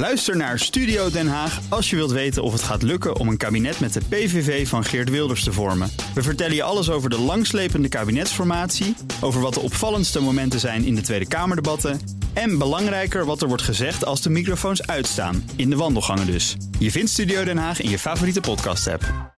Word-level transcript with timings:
Luister 0.00 0.36
naar 0.36 0.58
Studio 0.58 1.10
Den 1.10 1.28
Haag 1.28 1.60
als 1.68 1.90
je 1.90 1.96
wilt 1.96 2.10
weten 2.10 2.42
of 2.42 2.52
het 2.52 2.62
gaat 2.62 2.82
lukken 2.82 3.16
om 3.16 3.28
een 3.28 3.36
kabinet 3.36 3.80
met 3.80 3.92
de 3.92 4.00
PVV 4.08 4.68
van 4.68 4.84
Geert 4.84 5.10
Wilders 5.10 5.44
te 5.44 5.52
vormen. 5.52 5.90
We 6.14 6.22
vertellen 6.22 6.54
je 6.54 6.62
alles 6.62 6.90
over 6.90 7.10
de 7.10 7.18
langslepende 7.18 7.88
kabinetsformatie, 7.88 8.96
over 9.20 9.40
wat 9.40 9.54
de 9.54 9.60
opvallendste 9.60 10.20
momenten 10.20 10.60
zijn 10.60 10.84
in 10.84 10.94
de 10.94 11.00
Tweede 11.00 11.28
Kamerdebatten 11.28 12.00
en 12.32 12.58
belangrijker 12.58 13.24
wat 13.24 13.42
er 13.42 13.48
wordt 13.48 13.62
gezegd 13.62 14.04
als 14.04 14.22
de 14.22 14.30
microfoons 14.30 14.86
uitstaan, 14.86 15.50
in 15.56 15.70
de 15.70 15.76
wandelgangen 15.76 16.26
dus. 16.26 16.56
Je 16.78 16.90
vindt 16.90 17.10
Studio 17.10 17.44
Den 17.44 17.58
Haag 17.58 17.80
in 17.80 17.90
je 17.90 17.98
favoriete 17.98 18.40
podcast-app. 18.40 19.34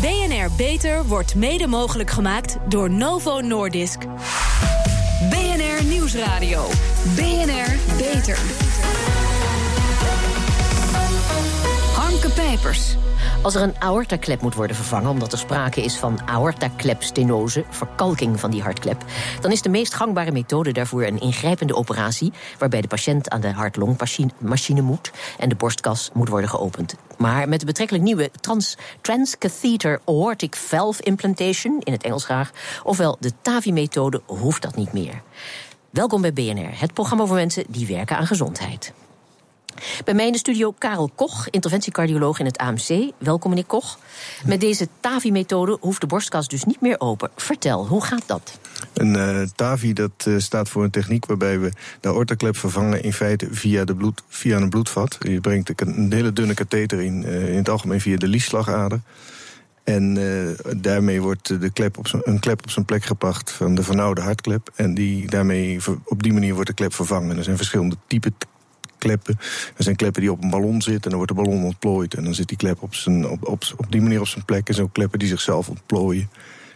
BNR 0.00 0.50
Beter 0.56 1.04
wordt 1.04 1.34
mede 1.34 1.66
mogelijk 1.66 2.10
gemaakt 2.10 2.56
door 2.68 2.90
Novo 2.90 3.40
Nordisk. 3.40 3.98
BNR 5.30 5.84
Nieuwsradio. 5.84 6.68
BNR 7.16 7.96
Beter. 7.96 8.73
Pijpers. 12.34 12.96
Als 13.42 13.54
er 13.54 13.62
een 13.62 13.80
aortaklep 13.80 14.40
moet 14.40 14.54
worden 14.54 14.76
vervangen 14.76 15.10
omdat 15.10 15.32
er 15.32 15.38
sprake 15.38 15.82
is 15.82 15.96
van 15.96 16.20
aortaklepstenose, 16.26 17.64
verkalking 17.70 18.40
van 18.40 18.50
die 18.50 18.62
hartklep, 18.62 19.04
dan 19.40 19.52
is 19.52 19.62
de 19.62 19.68
meest 19.68 19.94
gangbare 19.94 20.32
methode 20.32 20.72
daarvoor 20.72 21.02
een 21.02 21.20
ingrijpende 21.20 21.74
operatie 21.74 22.32
waarbij 22.58 22.80
de 22.80 22.88
patiënt 22.88 23.30
aan 23.30 23.40
de 23.40 23.52
hart-longmachine 23.52 24.82
moet 24.82 25.10
en 25.38 25.48
de 25.48 25.54
borstkas 25.54 26.10
moet 26.12 26.28
worden 26.28 26.50
geopend. 26.50 26.94
Maar 27.18 27.48
met 27.48 27.60
de 27.60 27.66
betrekkelijk 27.66 28.04
nieuwe 28.04 28.30
trans, 28.40 28.76
transcatheter 29.00 30.00
aortic 30.04 30.56
valve 30.56 31.02
implantation, 31.02 31.80
in 31.80 31.92
het 31.92 32.02
Engels 32.02 32.24
graag, 32.24 32.50
ofwel 32.82 33.16
de 33.20 33.32
TAVI-methode, 33.42 34.22
hoeft 34.26 34.62
dat 34.62 34.76
niet 34.76 34.92
meer. 34.92 35.22
Welkom 35.90 36.20
bij 36.20 36.32
BNR, 36.32 36.80
het 36.80 36.94
programma 36.94 37.24
voor 37.26 37.36
mensen 37.36 37.64
die 37.68 37.86
werken 37.86 38.16
aan 38.16 38.26
gezondheid. 38.26 38.92
Bij 40.04 40.14
mij 40.14 40.26
in 40.26 40.32
de 40.32 40.38
studio 40.38 40.74
Karel 40.78 41.10
Koch, 41.14 41.50
interventiecardioloog 41.50 42.38
in 42.38 42.46
het 42.46 42.58
AMC. 42.58 43.12
Welkom 43.18 43.50
meneer 43.50 43.66
Koch. 43.66 43.98
Met 44.46 44.60
deze 44.60 44.88
TAVI-methode 45.00 45.76
hoeft 45.80 46.00
de 46.00 46.06
borstkas 46.06 46.48
dus 46.48 46.64
niet 46.64 46.80
meer 46.80 47.00
open. 47.00 47.30
Vertel, 47.36 47.86
hoe 47.86 48.04
gaat 48.04 48.22
dat? 48.26 48.58
Een 48.92 49.14
uh, 49.14 49.42
TAVI 49.54 49.92
dat, 49.92 50.24
uh, 50.28 50.38
staat 50.38 50.68
voor 50.68 50.84
een 50.84 50.90
techniek 50.90 51.26
waarbij 51.26 51.58
we 51.58 51.72
de 52.00 52.08
aortaklep 52.08 52.56
vervangen 52.56 53.02
in 53.02 53.12
feite 53.12 53.48
via, 53.50 53.84
de 53.84 53.94
bloed, 53.94 54.22
via 54.28 54.56
een 54.56 54.70
bloedvat. 54.70 55.16
Je 55.20 55.40
brengt 55.40 55.80
een 55.80 56.12
hele 56.12 56.32
dunne 56.32 56.54
katheter 56.54 57.00
in, 57.00 57.22
uh, 57.22 57.48
in 57.48 57.56
het 57.56 57.68
algemeen 57.68 58.00
via 58.00 58.16
de 58.16 58.28
liesslagader. 58.28 59.00
En 59.84 60.18
daarmee 60.76 61.22
wordt 61.22 61.60
de 61.60 61.70
klep 61.70 61.98
op 61.98 62.20
een 62.22 62.40
klep 62.40 62.62
op 62.62 62.70
zijn 62.70 62.84
plek 62.84 63.04
gebracht 63.04 63.50
van 63.50 63.74
de 63.74 63.82
vernauwde 63.82 64.20
hartklep. 64.20 64.70
En 64.74 64.94
die, 64.94 65.30
daarmee, 65.30 65.80
op 66.04 66.22
die 66.22 66.32
manier 66.32 66.54
wordt 66.54 66.68
de 66.68 66.74
klep 66.74 66.94
vervangen. 66.94 67.36
Er 67.36 67.44
zijn 67.44 67.56
verschillende 67.56 67.96
typen 68.06 68.34
kleppen. 69.04 69.36
Er 69.76 69.84
zijn 69.84 69.96
kleppen 69.96 70.20
die 70.20 70.32
op 70.32 70.42
een 70.42 70.50
ballon 70.50 70.82
zitten 70.82 71.02
en 71.02 71.10
dan 71.10 71.18
wordt 71.18 71.34
de 71.34 71.42
ballon 71.42 71.64
ontplooid. 71.64 72.14
En 72.14 72.24
dan 72.24 72.34
zit 72.34 72.48
die 72.48 72.56
klep 72.56 72.82
op, 72.82 72.94
zijn, 72.94 73.28
op, 73.28 73.48
op, 73.48 73.62
op 73.76 73.92
die 73.92 74.00
manier 74.00 74.20
op 74.20 74.26
zijn 74.26 74.44
plek. 74.44 74.68
En 74.68 74.74
zo 74.74 74.86
kleppen 74.86 75.18
die 75.18 75.28
zichzelf 75.28 75.68
ontplooien 75.68 76.30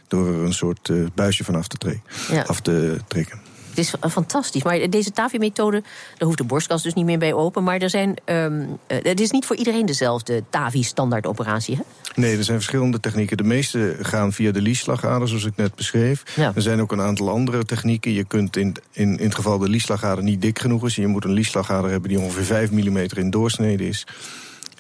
door 0.09 0.29
er 0.29 0.45
een 0.45 0.53
soort 0.53 0.89
uh, 0.89 1.07
buisje 1.15 1.45
van 1.45 1.55
af 1.55 1.69
te, 1.69 1.99
ja. 2.31 2.43
af 2.43 2.61
te 2.61 2.99
trekken. 3.07 3.41
Het 3.79 3.87
is 3.87 4.13
fantastisch. 4.13 4.63
Maar 4.63 4.91
deze 4.91 5.11
TAVI-methode, 5.11 5.83
daar 6.17 6.27
hoeft 6.27 6.39
de 6.39 6.45
borstkas 6.45 6.83
dus 6.83 6.95
niet 6.95 7.05
meer 7.05 7.19
bij 7.19 7.33
open. 7.33 7.65
Maar 7.65 7.79
er 7.79 7.91
zijn, 7.91 8.17
um, 8.25 8.79
het 8.87 9.21
is 9.21 9.31
niet 9.31 9.47
voor 9.47 9.57
iedereen 9.57 9.87
dezelfde 9.87 10.45
TAVI-standaardoperatie, 10.51 11.77
hè? 11.77 11.83
Nee, 12.15 12.37
er 12.37 12.45
zijn 12.45 12.57
verschillende 12.57 13.01
technieken. 13.01 13.37
De 13.37 13.43
meeste 13.43 13.97
gaan 14.01 14.33
via 14.33 14.53
de 14.53 14.63
liesslagader, 14.63 15.29
zoals 15.29 15.45
ik 15.45 15.57
net 15.57 15.75
beschreef. 15.75 16.23
Ja. 16.37 16.53
Er 16.55 16.63
zijn 16.63 16.81
ook 16.81 16.93
een 16.93 17.01
aantal 17.01 17.31
andere 17.31 17.65
technieken. 17.65 18.13
Je 18.13 18.25
kunt 18.25 18.57
in, 18.57 18.77
in, 18.93 19.19
in 19.19 19.25
het 19.25 19.35
geval 19.35 19.59
de 19.59 19.69
liesslagader 19.69 20.25
niet 20.25 20.43
dik 20.43 20.59
genoeg 20.59 20.85
is... 20.85 20.95
je 20.95 21.07
moet 21.07 21.25
een 21.25 21.33
liesslagader 21.33 21.91
hebben 21.91 22.09
die 22.09 22.21
ongeveer 22.21 22.45
5 22.45 22.71
mm 22.71 22.99
in 23.17 23.31
doorsnede 23.31 23.89
is... 23.89 24.07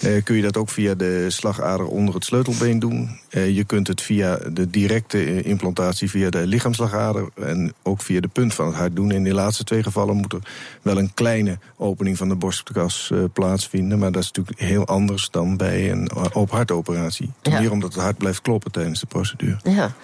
Uh, 0.05 0.23
kun 0.23 0.37
je 0.37 0.43
dat 0.43 0.57
ook 0.57 0.69
via 0.69 0.95
de 0.95 1.31
slagader 1.31 1.87
onder 1.87 2.15
het 2.15 2.25
sleutelbeen 2.25 2.79
doen. 2.79 3.19
Uh, 3.31 3.57
je 3.57 3.65
kunt 3.65 3.87
het 3.87 4.03
via 4.03 4.37
de 4.53 4.71
directe 4.71 5.43
implantatie 5.43 6.11
via 6.11 6.31
de 6.31 6.47
lichaamslagader 6.47 7.29
en 7.35 7.75
ook 7.83 8.03
via 8.03 8.21
de 8.21 8.29
punt 8.29 8.55
van 8.55 8.67
het 8.67 8.75
hart 8.75 8.97
doen. 8.97 9.11
In 9.11 9.25
de 9.25 9.35
laatste 9.35 9.65
twee 9.65 9.83
gevallen 9.83 10.17
moet 10.17 10.33
er 10.33 10.39
wel 10.83 10.99
een 10.99 11.15
kleine 11.15 11.59
opening 11.77 12.17
van 12.17 12.29
de 12.29 12.35
borstkas 12.35 13.11
uh, 13.13 13.25
plaatsvinden. 13.33 13.99
Maar 13.99 14.13
dat 14.13 14.23
is 14.23 14.31
natuurlijk 14.33 14.61
heel 14.61 14.87
anders 14.87 15.31
dan 15.31 15.57
bij 15.57 15.91
een 15.91 16.13
open 16.33 16.57
hartoperatie. 16.57 17.31
Ten 17.41 17.53
ja. 17.53 17.61
meer 17.61 17.71
omdat 17.71 17.93
het 17.93 18.03
hart 18.03 18.19
blijft 18.19 18.43
kloppen 18.43 18.73
tijdens 18.73 19.01
de 19.01 19.07
procedure. 19.07 19.57
Ja. 19.63 19.95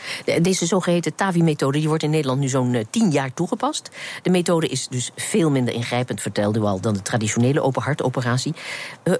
Deze 0.42 0.66
zogeheten 0.66 1.14
TAVI-methode 1.14 1.78
die 1.78 1.88
wordt 1.88 2.02
in 2.02 2.10
Nederland 2.10 2.40
nu 2.40 2.48
zo'n 2.48 2.86
tien 2.90 3.10
jaar 3.10 3.34
toegepast. 3.34 3.90
De 4.22 4.30
methode 4.30 4.68
is 4.68 4.88
dus 4.88 5.10
veel 5.16 5.50
minder 5.50 5.74
ingrijpend, 5.74 6.20
vertelde 6.20 6.58
u 6.58 6.62
al, 6.62 6.80
dan 6.80 6.94
de 6.94 7.02
traditionele 7.02 7.62
open 7.62 7.82
hartoperatie. 7.82 8.54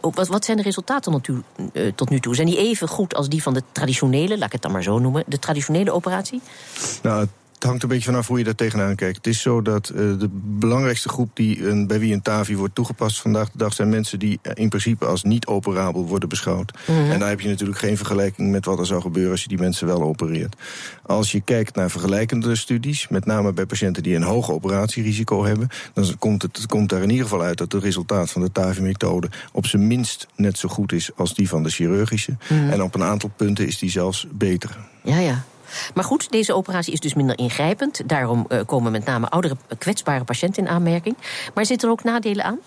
wat, 0.00 0.28
wat 0.28 0.44
zijn 0.44 0.56
de 0.56 0.62
resultaten 0.64 1.12
tot 1.12 1.28
uh, 1.72 1.92
tot 1.94 2.10
nu 2.10 2.20
toe? 2.20 2.34
Zijn 2.34 2.46
die 2.46 2.58
even 2.58 2.88
goed 2.88 3.14
als 3.14 3.28
die 3.28 3.42
van 3.42 3.54
de 3.54 3.62
traditionele, 3.72 4.38
laat 4.38 4.46
ik 4.46 4.52
het 4.52 4.62
dan 4.62 4.72
maar 4.72 4.82
zo 4.82 4.98
noemen, 4.98 5.24
de 5.26 5.38
traditionele 5.38 5.92
operatie? 5.92 6.40
Nou, 7.02 7.26
het 7.64 7.72
hangt 7.72 7.88
een 7.88 7.94
beetje 7.94 8.10
vanaf 8.10 8.28
hoe 8.28 8.38
je 8.38 8.44
daar 8.44 8.54
tegenaan 8.54 8.94
kijkt. 8.94 9.16
Het 9.16 9.26
is 9.26 9.40
zo 9.40 9.62
dat 9.62 9.92
uh, 9.94 9.98
de 9.98 10.28
belangrijkste 10.58 11.08
groep 11.08 11.30
die, 11.34 11.66
een, 11.66 11.86
bij 11.86 11.98
wie 11.98 12.12
een 12.12 12.22
TAVI 12.22 12.56
wordt 12.56 12.74
toegepast 12.74 13.20
vandaag 13.20 13.50
de 13.50 13.58
dag 13.58 13.72
zijn 13.72 13.88
mensen 13.88 14.18
die 14.18 14.38
in 14.54 14.68
principe 14.68 15.06
als 15.06 15.22
niet 15.22 15.46
operabel 15.46 16.06
worden 16.06 16.28
beschouwd. 16.28 16.72
Mm 16.86 16.96
-hmm. 16.96 17.10
En 17.10 17.18
daar 17.18 17.28
heb 17.28 17.40
je 17.40 17.48
natuurlijk 17.48 17.78
geen 17.78 17.96
vergelijking 17.96 18.50
met 18.50 18.64
wat 18.64 18.78
er 18.78 18.86
zou 18.86 19.00
gebeuren 19.00 19.30
als 19.30 19.42
je 19.42 19.48
die 19.48 19.58
mensen 19.58 19.86
wel 19.86 20.02
opereert. 20.02 20.56
Als 21.02 21.32
je 21.32 21.40
kijkt 21.40 21.74
naar 21.74 21.90
vergelijkende 21.90 22.56
studies, 22.56 23.08
met 23.08 23.26
name 23.26 23.52
bij 23.52 23.66
patiënten 23.66 24.02
die 24.02 24.16
een 24.16 24.22
hoog 24.22 24.50
operatierisico 24.50 25.44
hebben, 25.44 25.68
dan 25.92 26.18
komt 26.18 26.42
het 26.42 26.66
komt 26.66 26.88
daar 26.88 27.02
in 27.02 27.10
ieder 27.10 27.24
geval 27.24 27.42
uit 27.42 27.58
dat 27.58 27.72
het 27.72 27.82
resultaat 27.82 28.30
van 28.30 28.42
de 28.42 28.52
TAVI-methode 28.52 29.30
op 29.52 29.66
zijn 29.66 29.86
minst 29.86 30.26
net 30.36 30.58
zo 30.58 30.68
goed 30.68 30.92
is 30.92 31.10
als 31.16 31.34
die 31.34 31.48
van 31.48 31.62
de 31.62 31.70
chirurgische. 31.70 32.30
Mm 32.30 32.58
-hmm. 32.58 32.70
En 32.70 32.82
op 32.82 32.94
een 32.94 33.02
aantal 33.02 33.30
punten 33.36 33.66
is 33.66 33.78
die 33.78 33.90
zelfs 33.90 34.26
beter. 34.32 34.78
Ja, 35.02 35.18
ja. 35.18 35.44
Maar 35.94 36.04
goed, 36.04 36.30
deze 36.30 36.54
operatie 36.54 36.92
is 36.92 37.00
dus 37.00 37.14
minder 37.14 37.38
ingrijpend. 37.38 38.08
Daarom 38.08 38.46
uh, 38.48 38.60
komen 38.66 38.92
met 38.92 39.04
name 39.04 39.28
oudere, 39.28 39.56
kwetsbare 39.78 40.24
patiënten 40.24 40.62
in 40.62 40.68
aanmerking. 40.68 41.16
Maar 41.54 41.66
zitten 41.66 41.88
er 41.88 41.94
ook 41.94 42.04
nadelen 42.04 42.44
aan? 42.44 42.58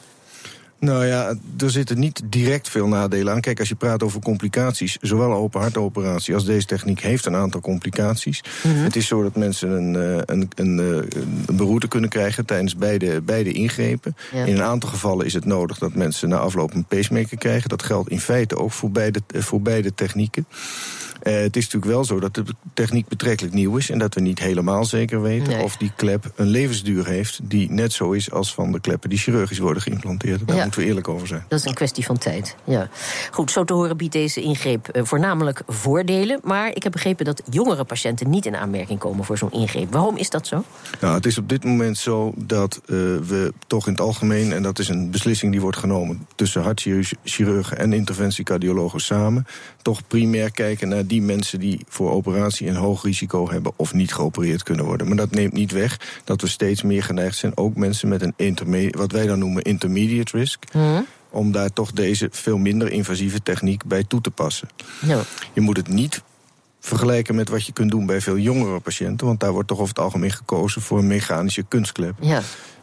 Nou 0.80 1.06
ja, 1.06 1.36
er 1.58 1.72
zitten 1.72 2.00
niet 2.00 2.22
direct 2.26 2.70
veel 2.70 2.88
nadelen 2.88 3.34
aan. 3.34 3.42
Kijk, 3.42 3.60
als 3.60 3.70
je 3.70 3.76
praat 3.76 4.04
over 4.04 4.22
complicaties, 4.22 4.98
zowel 5.02 5.30
een 5.30 5.38
open 5.38 5.62
hartoperatie 5.62 6.34
als 6.34 6.46
deze 6.46 6.66
techniek 6.66 7.00
heeft 7.00 7.26
een 7.26 7.36
aantal 7.36 7.62
complicaties. 7.62 8.44
Mm 8.64 8.74
-hmm. 8.74 8.84
Het 8.84 8.96
is 8.96 9.08
zo 9.08 9.24
dat 9.24 9.36
mensen 9.36 9.72
een, 9.72 9.94
een, 10.26 10.50
een, 10.56 10.78
een 10.78 11.56
beroerte 11.56 11.88
kunnen 11.88 12.10
krijgen 12.10 12.46
tijdens 12.46 12.76
beide, 12.76 13.22
beide 13.22 13.52
ingrepen. 13.52 14.16
Ja. 14.32 14.46
In 14.46 14.56
een 14.56 14.64
aantal 14.64 14.90
gevallen 14.90 15.26
is 15.26 15.34
het 15.34 15.46
nodig 15.46 15.78
dat 15.78 15.94
mensen 15.94 16.30
na 16.30 16.38
afloop 16.38 16.74
een 16.74 16.86
pacemaker 16.86 17.38
krijgen. 17.38 17.70
Dat 17.70 17.84
geldt 17.84 18.10
in 18.10 18.20
feite 18.20 18.58
ook 18.58 18.72
voor 18.72 18.92
beide, 18.92 19.22
voor 19.28 19.62
beide 19.62 19.94
technieken. 19.94 20.48
Uh, 21.28 21.34
het 21.34 21.56
is 21.56 21.64
natuurlijk 21.64 21.92
wel 21.92 22.06
zo 22.06 22.20
dat 22.20 22.34
de 22.34 22.44
techniek 22.74 23.08
betrekkelijk 23.08 23.56
nieuw 23.56 23.78
is 23.78 23.90
en 23.90 24.00
dat 24.00 24.14
we 24.14 24.22
niet 24.22 24.40
helemaal 24.40 24.86
zeker 24.86 25.22
weten 25.22 25.54
nee. 25.54 25.64
of 25.64 25.78
die 25.78 25.92
klep 25.96 26.32
een 26.36 26.48
levensduur 26.48 27.08
heeft 27.08 27.40
die 27.44 27.72
net 27.72 27.94
zo 27.94 28.12
is 28.12 28.32
als 28.32 28.54
van 28.54 28.72
de 28.72 28.80
kleppen 28.80 29.10
die 29.10 29.20
chirurgisch 29.20 29.58
worden 29.60 29.82
geïmplanteerd. 29.82 30.48
Daar 30.48 30.56
ja. 30.56 30.64
moeten 30.64 30.82
we 30.82 30.88
eerlijk 30.88 31.08
over 31.08 31.28
zijn. 31.28 31.46
Dat 31.48 31.60
is 31.60 31.66
een 31.66 31.74
kwestie 31.74 32.06
van 32.06 32.18
tijd. 32.18 32.56
Ja. 32.64 32.90
Goed, 33.32 33.52
zo 33.52 33.64
te 33.64 33.74
horen 33.74 33.98
biedt 33.98 34.14
deze 34.14 34.42
ingreep 34.42 34.90
uh, 34.92 35.04
voornamelijk 35.04 35.62
voordelen, 35.68 36.40
maar 36.44 36.76
ik 36.76 36.84
heb 36.84 36.92
begrepen 36.92 37.26
dat 37.26 37.42
jongere 37.50 37.84
patiënten 37.84 38.30
niet 38.30 38.46
in 38.46 38.56
aanmerking 38.56 39.00
komen 39.00 39.26
voor 39.26 39.38
zo'n 39.38 39.52
ingreep. 39.52 39.92
Waarom 39.92 40.18
is 40.18 40.30
dat 40.30 40.48
zo? 40.48 40.64
Nou, 41.02 41.16
het 41.16 41.26
is 41.26 41.38
op 41.38 41.50
dit 41.50 41.64
moment 41.64 41.98
zo 41.98 42.34
dat 42.36 42.82
uh, 42.82 42.98
we 43.28 43.54
toch 43.68 43.86
in 43.86 43.92
het 43.92 44.02
algemeen, 44.02 44.54
en 44.54 44.64
dat 44.64 44.80
is 44.80 44.90
een 44.90 45.12
beslissing 45.12 45.52
die 45.52 45.62
wordt 45.62 45.78
genomen 45.78 46.28
tussen 46.36 46.62
hartchirurgen 46.62 47.78
en 47.78 47.94
interventiecardiologen 47.94 49.00
samen, 49.00 49.48
toch 49.82 50.08
primair 50.08 50.52
kijken 50.52 50.88
naar 50.88 51.06
die 51.06 51.17
mensen 51.22 51.60
die 51.60 51.86
voor 51.88 52.12
operatie 52.12 52.68
een 52.68 52.76
hoog 52.76 53.04
risico 53.04 53.50
hebben 53.50 53.72
of 53.76 53.94
niet 53.94 54.14
geopereerd 54.14 54.64
kunnen 54.64 54.86
worden. 54.86 55.08
Maar 55.08 55.18
dat 55.18 55.32
neemt 55.32 55.54
niet 55.54 55.72
weg 55.72 56.22
dat 56.24 56.42
we 56.42 56.48
steeds 56.48 56.82
meer 56.82 57.04
geneigd 57.04 57.38
zijn, 57.38 57.58
ook 57.58 57.76
mensen 57.76 58.08
met 58.08 58.32
een 58.38 58.92
wat 58.92 59.12
wij 59.12 59.26
dan 59.26 59.40
noemen 59.40 59.62
intermediate 59.64 60.38
risk. 60.38 60.64
Mm. 60.74 61.06
Om 61.30 61.52
daar 61.52 61.74
toch 61.74 61.92
deze 61.92 62.28
veel 62.32 62.58
minder 62.58 62.92
invasieve 62.92 63.44
techniek 63.44 63.86
bij 63.86 64.04
toe 64.04 64.22
te 64.22 64.32
passen. 64.32 64.70
Ja. 65.02 65.22
Je 65.54 65.62
moet 65.62 65.78
het 65.78 65.88
niet 65.88 66.22
vergelijken 66.80 67.36
met 67.36 67.50
wat 67.50 67.66
je 67.66 67.72
kunt 67.72 67.92
doen 67.92 68.06
bij 68.06 68.22
veel 68.22 68.38
jongere 68.38 68.80
patiënten. 68.80 69.28
Want 69.28 69.40
daar 69.40 69.52
wordt 69.52 69.68
toch 69.68 69.78
over 69.78 69.90
het 69.96 70.04
algemeen 70.04 70.32
gekozen 70.32 70.82
voor 70.82 70.98
een 70.98 71.08
mechanische 71.08 71.64
kunstklep. 71.64 72.16
Ja. 72.20 72.42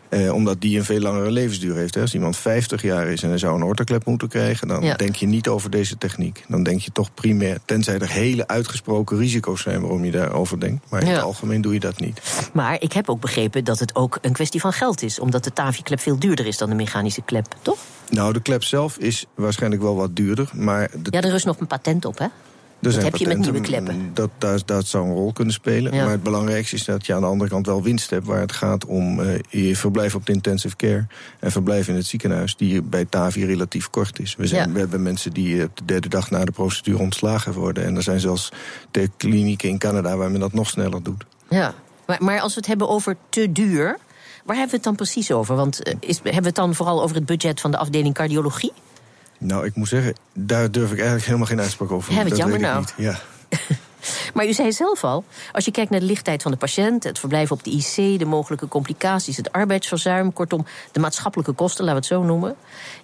Eh, 0.09 0.35
omdat 0.35 0.61
die 0.61 0.79
een 0.79 0.85
veel 0.85 1.01
langere 1.01 1.31
levensduur 1.31 1.77
heeft. 1.77 1.95
Hè. 1.95 2.01
Als 2.01 2.15
iemand 2.15 2.37
50 2.37 2.83
jaar 2.83 3.07
is 3.07 3.23
en 3.23 3.29
hij 3.29 3.39
zou 3.39 3.55
een 3.55 3.63
ortoklep 3.63 4.05
moeten 4.05 4.29
krijgen... 4.29 4.69
dan 4.69 4.83
ja. 4.83 4.95
denk 4.95 5.17
je 5.17 5.27
niet 5.27 5.49
over 5.49 5.71
deze 5.71 5.99
techniek. 5.99 6.45
Dan 6.49 6.63
denk 6.63 6.81
je 6.81 6.93
toch 6.93 7.15
primair, 7.15 7.59
tenzij 7.65 7.99
er 7.99 8.11
hele 8.11 8.47
uitgesproken 8.47 9.19
risico's 9.19 9.63
zijn... 9.63 9.81
waarom 9.81 10.05
je 10.05 10.11
daarover 10.11 10.61
denkt. 10.61 10.91
Maar 10.91 11.01
in 11.01 11.07
ja. 11.07 11.13
het 11.13 11.23
algemeen 11.23 11.61
doe 11.61 11.73
je 11.73 11.81
dat 11.81 12.01
niet. 12.01 12.21
Maar 12.53 12.77
ik 12.81 12.93
heb 12.93 13.09
ook 13.09 13.21
begrepen 13.21 13.65
dat 13.65 13.79
het 13.79 13.95
ook 13.95 14.19
een 14.21 14.33
kwestie 14.33 14.61
van 14.61 14.73
geld 14.73 15.03
is. 15.03 15.19
Omdat 15.19 15.45
de 15.45 15.53
TAVI-klep 15.53 16.01
veel 16.01 16.19
duurder 16.19 16.47
is 16.47 16.59
dan 16.59 16.69
de 16.69 16.77
mechanische 16.77 17.23
klep, 17.23 17.55
toch? 17.63 17.79
Nou, 18.11 18.33
de 18.33 18.43
klep 18.43 18.65
zelf 18.65 18.99
is 18.99 19.27
waarschijnlijk 19.35 19.83
wel 19.83 19.97
wat 19.97 20.17
duurder. 20.17 20.51
Maar 20.53 20.91
de... 21.03 21.11
Ja, 21.11 21.21
er 21.21 21.35
is 21.35 21.45
nog 21.45 21.61
een 21.61 21.67
patent 21.67 22.05
op, 22.05 22.19
hè? 22.19 22.27
Dat 22.93 23.03
heb 23.03 23.17
je 23.17 23.27
met 23.27 23.39
nieuwe 23.39 23.61
kleppen. 23.61 24.11
Dat, 24.15 24.31
dat, 24.39 24.63
dat 24.67 24.87
zou 24.87 25.07
een 25.07 25.13
rol 25.13 25.33
kunnen 25.33 25.55
spelen. 25.55 25.95
Maar 25.95 26.11
het 26.11 26.23
belangrijkste 26.23 26.77
is 26.77 26.85
dat 26.85 27.07
je 27.07 27.15
aan 27.15 27.21
de 27.21 27.27
andere 27.27 27.51
kant 27.51 27.67
wel 27.67 27.83
winst 27.83 28.11
hebt... 28.11 28.27
waar 28.27 28.41
het 28.41 28.53
gaat 28.53 28.85
om 28.85 29.21
uh, 29.21 29.39
je 29.49 29.77
verblijf 29.77 30.15
op 30.15 30.27
de 30.27 30.33
intensive 30.33 30.77
care... 30.77 31.07
en 31.41 31.51
verblijf 31.51 31.89
in 31.89 31.95
het 31.95 32.07
ziekenhuis, 32.07 32.57
die 32.57 32.83
bij 32.83 33.05
TAVI 33.05 33.47
relatief 33.47 33.91
kort 33.91 34.19
is. 34.19 34.37
We, 34.37 34.47
zijn, 34.47 34.73
we 34.73 34.79
hebben 34.79 35.03
mensen 35.03 35.33
die 35.33 35.63
op 35.63 35.77
de 35.77 35.85
derde 35.85 36.09
dag 36.09 36.31
na 36.31 36.45
de 36.45 36.53
procedure 36.53 36.99
ontslagen 36.99 37.53
worden. 37.53 37.85
En 37.85 37.97
er 37.97 38.03
zijn 38.03 38.21
zelfs 38.21 38.53
de 38.91 39.11
klinieken 39.17 39.69
in 39.69 39.79
Canada 39.79 40.17
waar 40.17 40.31
men 40.31 40.41
dat 40.41 40.53
nog 40.53 40.69
sneller 40.69 41.03
doet. 41.03 41.25
Ja, 41.49 41.75
maar, 42.07 42.19
maar 42.23 42.41
als 42.41 42.55
we 42.55 42.61
het 42.61 42.69
hebben 42.69 42.89
over 42.89 43.17
te 43.29 43.53
duur... 43.53 43.99
Waar 44.45 44.57
hebben 44.57 44.71
we 44.71 44.77
het 44.77 44.85
dan 44.85 44.97
precies 44.97 45.33
over? 45.33 45.57
Want 45.57 45.83
eh, 45.83 45.95
is, 46.01 46.17
hebben 46.17 46.41
we 46.41 46.47
het 46.47 46.55
dan 46.55 46.75
vooral 46.75 47.03
over 47.03 47.17
het 47.17 47.27
budget 47.27 47.61
van 47.61 47.71
de 47.71 47.77
afdeling 47.77 48.15
cardiologie? 48.15 48.73
Nou, 49.47 49.67
ik 49.67 49.75
moet 49.75 49.89
zeggen, 49.89 50.15
daar 50.33 50.71
durf 50.71 50.91
ik 50.91 50.97
eigenlijk 50.97 51.27
helemaal 51.27 51.47
geen 51.47 51.61
uitspraak 51.61 51.91
over 51.91 52.09
te 52.09 52.19
doen. 52.19 52.29
Ja, 52.29 52.37
jammer 52.37 52.61
nou. 52.61 52.79
Niet. 52.79 52.95
Ja. 52.97 53.19
Maar 54.35 54.47
u 54.47 54.53
zei 54.53 54.73
zelf 54.73 55.05
al, 55.05 55.25
als 55.53 55.65
je 55.65 55.71
kijkt 55.71 55.91
naar 55.91 56.01
de 56.01 56.07
lichttijd 56.07 56.43
van 56.43 56.51
de 56.51 56.57
patiënt, 56.57 57.05
het 57.05 57.19
verblijf 57.19 57.51
op 57.53 57.65
de 57.65 57.71
IC, 57.71 58.19
de 58.19 58.25
mogelijke 58.25 58.69
complicaties, 58.69 59.37
het 59.37 59.53
arbeidsverzuim, 59.53 60.33
kortom, 60.33 60.67
de 60.93 61.01
maatschappelijke 61.01 61.53
kosten, 61.53 61.85
laten 61.85 62.01
we 62.01 62.07
het 62.07 62.19
zo 62.19 62.27
noemen. 62.27 62.55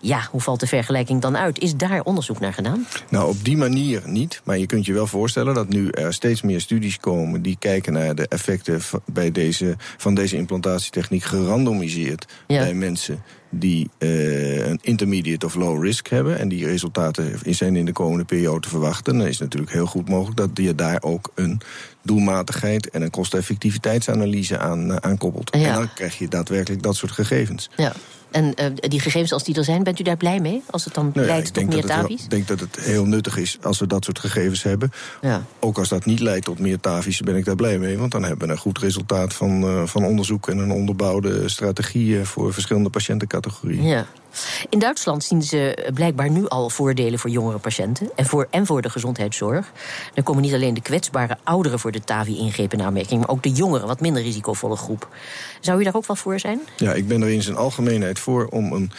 Ja, 0.00 0.28
hoe 0.30 0.40
valt 0.40 0.60
de 0.60 0.66
vergelijking 0.66 1.20
dan 1.20 1.36
uit? 1.36 1.58
Is 1.58 1.76
daar 1.76 2.02
onderzoek 2.02 2.40
naar 2.40 2.52
gedaan? 2.52 2.86
Nou, 3.08 3.28
op 3.28 3.44
die 3.44 3.56
manier 3.56 4.02
niet. 4.04 4.40
Maar 4.44 4.58
je 4.58 4.66
kunt 4.66 4.86
je 4.86 4.92
wel 4.92 5.06
voorstellen 5.06 5.54
dat 5.54 5.68
nu 5.68 5.88
er 5.88 6.14
steeds 6.14 6.42
meer 6.42 6.60
studies 6.60 6.98
komen 6.98 7.42
die 7.42 7.56
kijken 7.58 7.92
naar 7.92 8.14
de 8.14 8.28
effecten 8.28 8.80
bij 9.04 9.32
deze, 9.32 9.74
van 9.96 10.14
deze 10.14 10.36
implantatietechniek 10.36 11.22
gerandomiseerd 11.22 12.26
bij 12.46 12.74
mensen 12.74 13.22
die 13.50 13.90
uh, 13.98 14.66
een 14.66 14.78
intermediate 14.82 15.46
of 15.46 15.54
low 15.54 15.84
risk 15.84 16.08
hebben... 16.08 16.38
en 16.38 16.48
die 16.48 16.66
resultaten 16.66 17.38
zijn 17.44 17.76
in 17.76 17.84
de 17.84 17.92
komende 17.92 18.24
periode 18.24 18.60
te 18.60 18.68
verwachten... 18.68 19.18
dan 19.18 19.26
is 19.26 19.38
het 19.38 19.40
natuurlijk 19.40 19.72
heel 19.72 19.86
goed 19.86 20.08
mogelijk 20.08 20.36
dat 20.36 20.50
je 20.54 20.74
daar 20.74 21.02
ook 21.02 21.32
een 21.34 21.60
doelmatigheid... 22.02 22.90
en 22.90 23.02
een 23.02 23.10
kosteffectiviteitsanalyse 23.10 24.58
aan, 24.58 24.90
uh, 24.90 24.96
aan 24.96 25.18
koppelt. 25.18 25.50
En 25.50 25.74
dan 25.74 25.92
krijg 25.94 26.18
je 26.18 26.28
daadwerkelijk 26.28 26.82
dat 26.82 26.96
soort 26.96 27.12
gegevens. 27.12 27.70
Ja. 27.76 27.92
En 28.30 28.44
uh, 28.44 28.66
die 28.80 29.00
gegevens, 29.00 29.32
als 29.32 29.44
die 29.44 29.54
er 29.54 29.64
zijn, 29.64 29.82
bent 29.82 30.00
u 30.00 30.02
daar 30.02 30.16
blij 30.16 30.40
mee? 30.40 30.62
Als 30.70 30.84
het 30.84 30.94
dan 30.94 31.10
nou 31.14 31.26
ja, 31.26 31.32
leidt 31.32 31.54
tot 31.54 31.66
meer 31.66 31.84
TAVI's? 31.84 32.22
Ik 32.24 32.30
denk 32.30 32.48
dat 32.48 32.60
het 32.60 32.80
heel 32.80 33.04
nuttig 33.04 33.36
is 33.36 33.58
als 33.62 33.78
we 33.78 33.86
dat 33.86 34.04
soort 34.04 34.18
gegevens 34.18 34.62
hebben. 34.62 34.92
Ja. 35.20 35.44
Ook 35.58 35.78
als 35.78 35.88
dat 35.88 36.04
niet 36.04 36.20
leidt 36.20 36.44
tot 36.44 36.58
meer 36.58 36.80
TAVI's, 36.80 37.20
ben 37.20 37.36
ik 37.36 37.44
daar 37.44 37.56
blij 37.56 37.78
mee. 37.78 37.98
Want 37.98 38.12
dan 38.12 38.22
hebben 38.22 38.46
we 38.46 38.52
een 38.52 38.58
goed 38.58 38.78
resultaat 38.78 39.34
van, 39.34 39.64
uh, 39.64 39.86
van 39.86 40.04
onderzoek... 40.04 40.48
en 40.48 40.58
een 40.58 40.70
onderbouwde 40.70 41.48
strategie 41.48 42.24
voor 42.24 42.52
verschillende 42.52 42.90
patiëntencategorieën. 42.90 43.82
Ja. 43.82 44.06
In 44.68 44.78
Duitsland 44.78 45.24
zien 45.24 45.42
ze 45.42 45.88
blijkbaar 45.94 46.30
nu 46.30 46.48
al 46.48 46.70
voordelen 46.70 47.18
voor 47.18 47.30
jongere 47.30 47.58
patiënten 47.58 48.10
en 48.16 48.26
voor, 48.26 48.46
en 48.50 48.66
voor 48.66 48.82
de 48.82 48.90
gezondheidszorg. 48.90 49.72
Dan 50.14 50.24
komen 50.24 50.42
niet 50.42 50.54
alleen 50.54 50.74
de 50.74 50.82
kwetsbare 50.82 51.38
ouderen 51.44 51.78
voor 51.78 51.92
de 51.92 52.04
TAVI-ingrepen 52.04 52.78
in 52.78 52.84
aanmerking, 52.84 53.20
maar 53.20 53.30
ook 53.30 53.42
de 53.42 53.52
jongeren, 53.52 53.86
wat 53.86 54.00
minder 54.00 54.22
risicovolle 54.22 54.76
groep. 54.76 55.08
Zou 55.60 55.80
u 55.80 55.84
daar 55.84 55.94
ook 55.94 56.06
wel 56.06 56.16
voor 56.16 56.38
zijn? 56.38 56.60
Ja, 56.76 56.92
ik 56.92 57.08
ben 57.08 57.22
er 57.22 57.30
in 57.30 57.42
zijn 57.42 57.56
algemeenheid 57.56 58.18
voor 58.18 58.46
om 58.46 58.72
een 58.72 58.92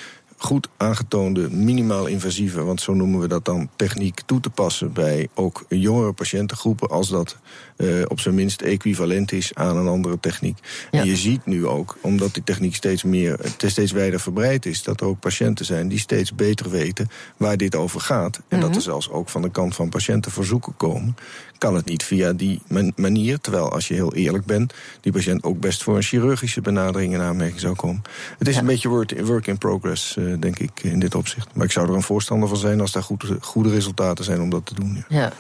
goed 0.44 0.70
aangetoonde 0.78 1.50
minimaal 1.50 2.06
invasieve, 2.06 2.64
want 2.64 2.82
zo 2.82 2.94
noemen 2.94 3.20
we 3.20 3.28
dat 3.28 3.46
dan, 3.46 3.70
techniek 3.76 4.22
toe 4.26 4.40
te 4.40 4.50
passen 4.50 4.94
bij 4.94 5.28
ook 5.34 5.66
jongere 5.70 6.14
patiëntengroepen, 6.14 6.90
als 6.90 7.10
dat 7.10 7.38
uh, 7.78 8.02
op 8.08 8.20
zijn 8.20 8.36
minst 8.36 8.62
equivalent 8.62 9.32
is 9.32 9.52
aan 9.54 9.78
een 9.78 9.88
andere 9.88 10.20
techniek. 10.20 10.58
En 10.92 11.06
je 11.06 11.16
ziet 11.16 11.46
nu 11.46 11.68
ook, 11.68 11.98
omdat 12.02 12.34
die 12.34 12.44
techniek 12.44 12.76
steeds 12.76 13.04
meer, 13.04 13.40
steeds 13.66 13.92
wijder 13.92 14.20
verbreid 14.20 14.66
is, 14.66 14.84
dat 14.84 15.02
er 15.02 15.08
ook 15.08 15.20
patiënten 15.20 15.66
zijn 15.66 15.88
die 15.88 16.00
steeds 16.00 16.36
beter 16.36 16.70
weten 16.70 17.10
waar 17.38 17.58
dit 17.58 17.76
over 17.76 18.02
gaat. 18.02 18.42
En 18.48 18.60
dat 18.60 18.70
er 18.70 18.76
mhm. 18.76 18.84
zelfs 18.84 19.10
ook 19.10 19.30
van 19.30 19.42
de 19.42 19.52
kant 19.52 19.76
van 19.76 19.90
patiënten 19.90 20.32
verzoeken 20.32 20.78
komen. 20.78 21.16
Kan 21.58 21.76
het 21.76 21.86
niet 21.86 22.04
via 22.04 22.34
die 22.34 22.62
manier, 22.96 23.40
terwijl 23.40 23.72
als 23.72 23.88
je 23.88 23.94
heel 23.94 24.14
eerlijk 24.14 24.46
bent, 24.46 24.74
die 25.02 25.12
patiënt 25.12 25.44
ook 25.44 25.60
best 25.60 25.84
voor 25.84 25.96
een 25.96 26.04
chirurgische 26.04 26.62
benadering 26.62 27.14
in 27.14 27.20
aanmerking 27.20 27.60
zou 27.60 27.76
komen. 27.76 28.02
Het 28.38 28.48
is 28.48 28.58
een 28.58 28.66
beetje 28.66 28.90
work, 29.24 29.48
in 29.48 29.58
progress, 29.58 30.16
uh, 30.16 30.31
denk 30.40 30.60
ik, 30.60 30.84
in 30.84 31.00
dit 31.00 31.16
opzicht. 31.16 31.48
Maar 31.54 31.66
ik 31.66 31.72
zou 31.72 31.88
er 31.88 31.96
een 31.96 32.02
voorstander 32.02 32.50
van 32.50 32.58
zijn 32.58 32.82
als 32.82 32.92
daar 32.92 33.04
goed, 33.04 33.26
goede 33.42 33.70
resultaten 33.70 34.24
zijn 34.24 34.42
om 34.42 34.50
dat 34.50 34.66
te 34.66 34.74
doen. 34.74 35.06
Ja. 35.10 35.18
ja. 35.18 35.32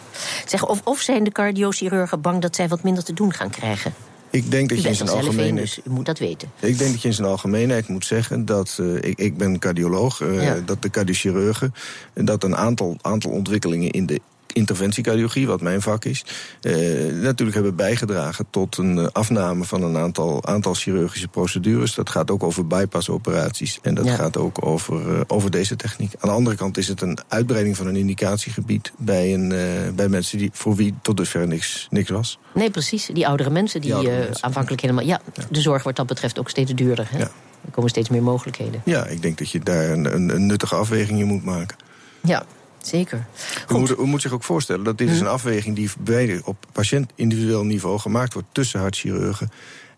Zeg, 0.45 0.67
of, 0.67 0.81
of 0.83 0.99
zijn 0.99 1.23
de 1.23 1.31
cardiochirurgen 1.31 2.39
dat 2.39 2.55
zij 2.55 2.67
wat 2.67 2.83
minder 2.83 3.03
te 3.03 3.13
doen 3.13 3.33
gaan 3.33 3.49
krijgen. 3.49 3.93
Ik 4.31 4.51
denk 4.51 4.69
dat 4.69 4.81
je 4.81 4.87
in 4.87 4.95
zijn 4.95 5.09
algemeenheid. 5.09 5.75
Dus 5.75 5.79
u 5.85 5.89
moet 5.89 6.05
dat 6.05 6.19
weten. 6.19 6.51
Ik 6.59 6.77
denk 6.77 6.91
dat 6.91 7.01
je 7.01 7.07
in 7.07 7.13
zijn 7.13 7.27
algemeenheid 7.27 7.87
moet 7.87 8.05
zeggen 8.05 8.45
dat. 8.45 8.77
Uh, 8.81 8.95
ik, 8.95 9.19
ik 9.19 9.37
ben 9.37 9.59
cardioloog, 9.59 10.21
uh, 10.21 10.51
dat 10.65 10.81
de 10.81 10.89
cardiochirurgen. 10.89 11.73
dat 12.13 12.43
een 12.43 12.55
aantal, 12.55 12.97
aantal 13.01 13.31
ontwikkelingen 13.31 13.91
in 13.91 14.05
de 14.05 14.21
interventiecardiologie, 14.53 15.47
wat 15.47 15.61
mijn 15.61 15.81
vak 15.81 16.05
is, 16.05 16.25
eh, 16.61 16.73
natuurlijk 17.13 17.53
hebben 17.53 17.75
bijgedragen 17.75 18.45
tot 18.49 18.77
een 18.77 18.97
eh, 18.97 19.07
afname 19.11 19.63
van 19.63 19.83
een 19.83 19.97
aantal, 19.97 20.45
aantal 20.45 20.73
chirurgische 20.73 21.27
procedures. 21.27 21.95
Dat 21.95 22.09
gaat 22.09 22.31
ook 22.31 22.43
over 22.43 22.67
bypassoperaties 22.67 23.79
en 23.81 23.93
dat 23.93 24.09
gaat 24.09 24.37
ook 24.37 24.65
over, 24.65 25.15
uh, 25.15 25.21
over 25.27 25.51
deze 25.51 25.75
techniek. 25.75 26.13
Aan 26.19 26.29
de 26.29 26.35
andere 26.35 26.55
kant 26.55 26.77
is 26.77 26.87
het 26.87 27.01
een 27.01 27.17
uitbreiding 27.27 27.77
van 27.77 27.87
een 27.87 27.95
indicatiegebied 27.95 28.91
bij, 28.97 29.33
een, 29.33 29.51
uh, 29.51 29.59
bij 29.95 30.09
mensen 30.09 30.37
die, 30.37 30.49
voor 30.53 30.75
wie 30.75 30.93
tot 31.01 31.17
dusver 31.17 31.47
niks, 31.47 31.87
niks 31.89 32.09
was. 32.09 32.39
Nee, 32.53 32.69
precies. 32.69 33.09
Die 33.13 33.27
oudere 33.27 33.49
mensen 33.49 33.81
die, 33.81 33.99
die 33.99 34.09
aanvankelijk 34.39 34.81
helemaal. 34.81 35.05
Ja, 35.05 35.21
de 35.49 35.61
zorg 35.61 35.83
wordt 35.83 35.97
dat 35.97 36.07
betreft 36.07 36.39
ook 36.39 36.49
steeds 36.49 36.73
duurder. 36.73 37.07
Hè? 37.09 37.17
Ja. 37.17 37.31
Er 37.65 37.71
komen 37.71 37.89
steeds 37.89 38.09
meer 38.09 38.23
mogelijkheden. 38.23 38.81
Ja, 38.85 39.05
ik 39.05 39.21
denk 39.21 39.37
dat 39.37 39.49
je 39.49 39.59
daar 39.59 39.89
een, 39.89 40.15
een, 40.15 40.29
een 40.29 40.45
nuttige 40.45 40.75
afweging 40.75 41.19
in 41.19 41.25
moet 41.25 41.43
maken. 41.43 41.77
Ja, 42.21 42.45
Zeker. 42.81 43.25
U 43.69 43.77
moet, 43.77 43.99
u 43.99 44.03
moet, 44.03 44.21
zich 44.21 44.31
ook 44.31 44.43
voorstellen 44.43 44.83
dat 44.83 44.97
dit 44.97 45.09
is 45.09 45.17
hm. 45.19 45.25
een 45.25 45.31
afweging 45.31 45.75
die 45.75 45.89
beide 45.99 46.41
op 46.45 46.65
patiënt-individueel 46.71 47.63
niveau 47.63 47.99
gemaakt 47.99 48.33
wordt 48.33 48.47
tussen 48.51 48.79
hartchirurgen 48.79 49.51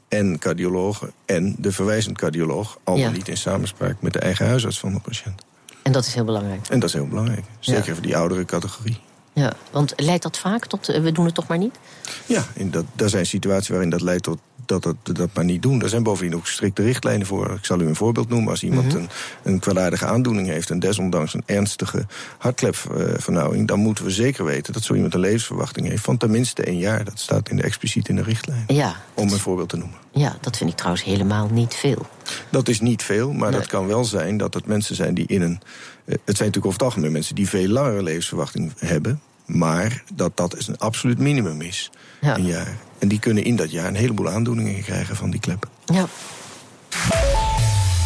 en 0.07 0.39
cardiologen 0.39 1.11
en 1.25 1.55
de 1.57 1.71
verwijzend 1.71 2.17
cardioloog, 2.17 2.77
al 2.83 2.97
ja. 2.97 3.09
niet 3.09 3.27
in 3.27 3.37
samenspraak 3.37 4.01
met 4.01 4.13
de 4.13 4.19
eigen 4.19 4.47
huisarts 4.47 4.79
van 4.79 4.93
de 4.93 4.99
patiënt. 4.99 5.45
En 5.83 5.91
dat 5.91 6.05
is 6.05 6.13
heel 6.13 6.23
belangrijk. 6.23 6.67
En 6.67 6.79
dat 6.79 6.89
is 6.89 6.95
heel 6.95 7.07
belangrijk, 7.07 7.45
zeker 7.59 7.93
voor 7.93 8.03
die 8.03 8.17
oudere 8.17 8.45
categorie. 8.45 8.99
Ja, 9.33 9.53
want 9.71 9.93
leidt 9.95 10.23
dat 10.23 10.37
vaak 10.37 10.65
tot 10.65 10.89
eh, 10.89 11.01
we 11.01 11.11
doen 11.11 11.25
het 11.25 11.33
toch 11.33 11.47
maar 11.47 11.57
niet? 11.57 11.79
Ja, 12.25 12.45
in 12.53 12.71
dat, 12.71 12.85
daar 12.93 13.09
zijn 13.09 13.25
situaties 13.25 13.69
waarin 13.69 13.89
dat 13.89 14.01
leidt 14.01 14.23
tot 14.23 14.39
dat 14.65 14.83
dat, 14.83 14.95
dat 15.03 15.29
maar 15.33 15.43
niet 15.43 15.61
doen. 15.61 15.81
Er 15.81 15.89
zijn 15.89 16.03
bovendien 16.03 16.35
ook 16.35 16.47
strikte 16.47 16.83
richtlijnen 16.83 17.27
voor. 17.27 17.51
Ik 17.51 17.65
zal 17.65 17.79
u 17.79 17.87
een 17.87 17.95
voorbeeld 17.95 18.29
noemen. 18.29 18.49
Als 18.49 18.63
iemand 18.63 18.87
mhm. 18.87 18.97
een, 18.97 19.09
een 19.43 19.59
kwaadaardige 19.59 20.05
aandoening 20.05 20.47
heeft... 20.47 20.69
en 20.69 20.79
desondanks 20.79 21.33
een 21.33 21.43
ernstige 21.45 22.05
hartklepvernauwing... 22.37 23.67
dan 23.67 23.79
moeten 23.79 24.05
we 24.05 24.11
zeker 24.11 24.45
weten 24.45 24.73
dat 24.73 24.83
zo 24.83 24.93
iemand 24.93 25.13
een 25.13 25.19
levensverwachting 25.19 25.87
heeft... 25.87 26.03
van 26.03 26.17
tenminste 26.17 26.67
een 26.67 26.77
jaar. 26.77 27.03
Dat 27.03 27.19
staat 27.19 27.49
in 27.49 27.55
de, 27.55 27.63
expliciet 27.63 28.07
in 28.09 28.15
de 28.15 28.23
richtlijn. 28.23 28.63
Ja, 28.67 28.95
om 29.13 29.31
een 29.31 29.39
voorbeeld 29.39 29.69
te 29.69 29.77
noemen. 29.77 29.97
Ja, 30.11 30.37
dat 30.41 30.57
vind 30.57 30.69
ik 30.69 30.75
trouwens 30.75 31.03
helemaal 31.03 31.49
niet 31.51 31.73
veel. 31.73 32.05
Dat 32.49 32.67
is 32.67 32.79
niet 32.79 33.03
veel, 33.03 33.31
maar 33.31 33.51
dat 33.51 33.67
kan 33.67 33.87
wel 33.87 34.05
zijn 34.05 34.37
dat 34.37 34.53
het 34.53 34.65
mensen 34.65 34.95
zijn 34.95 35.13
die 35.13 35.27
in 35.27 35.41
een... 35.41 35.61
Eh, 36.05 36.15
het 36.25 36.37
zijn 36.37 36.49
natuurlijk 36.49 36.65
over 36.65 36.79
het 36.79 36.81
algemeen 36.81 37.11
mensen 37.11 37.35
die 37.35 37.49
veel 37.49 37.67
langere 37.67 38.03
levensverwachting 38.03 38.73
hebben... 38.77 39.21
maar 39.45 40.03
dat 40.13 40.37
dat 40.37 40.57
is 40.57 40.67
een 40.67 40.77
absoluut 40.77 41.19
minimum 41.19 41.61
is. 41.61 41.89
Ja. 42.21 42.37
Een 42.37 42.45
jaar. 42.45 42.77
En 42.99 43.07
die 43.07 43.19
kunnen 43.19 43.43
in 43.43 43.55
dat 43.55 43.71
jaar 43.71 43.87
een 43.87 43.95
heleboel 43.95 44.29
aandoeningen 44.29 44.83
krijgen 44.83 45.15
van 45.15 45.29
die 45.29 45.39
klep. 45.39 45.69
Ja. 45.85 46.05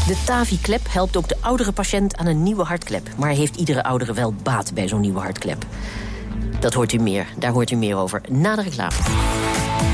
De 0.08 0.18
TAVI-klep 0.26 0.88
helpt 0.90 1.18
ook 1.18 1.28
de 1.28 1.38
oudere 1.42 1.72
patiënt 1.72 2.18
aan 2.18 2.26
een 2.26 2.44
nieuwe 2.44 2.64
hartklep. 2.64 3.10
Maar 3.18 3.30
heeft 3.30 3.56
iedere 3.56 3.84
oudere 3.84 4.14
wel 4.14 4.34
baat 4.44 4.74
bij 4.74 4.88
zo'n 4.88 5.02
nieuwe 5.02 5.20
hartklep? 5.20 5.66
Dat 6.60 6.74
hoort 6.74 6.94
u 6.94 6.98
meer. 6.98 7.28
Daar 7.38 7.52
hoort 7.52 7.72
u 7.72 7.76
meer 7.76 7.96
over 7.96 8.22
na 8.30 8.56
de 8.56 8.62
reclame. 8.62 8.96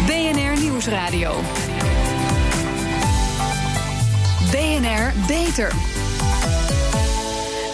BNR 0.05 0.61
Nieuwsradio. 0.61 1.35
BNR 4.51 5.13
Beter. 5.27 5.71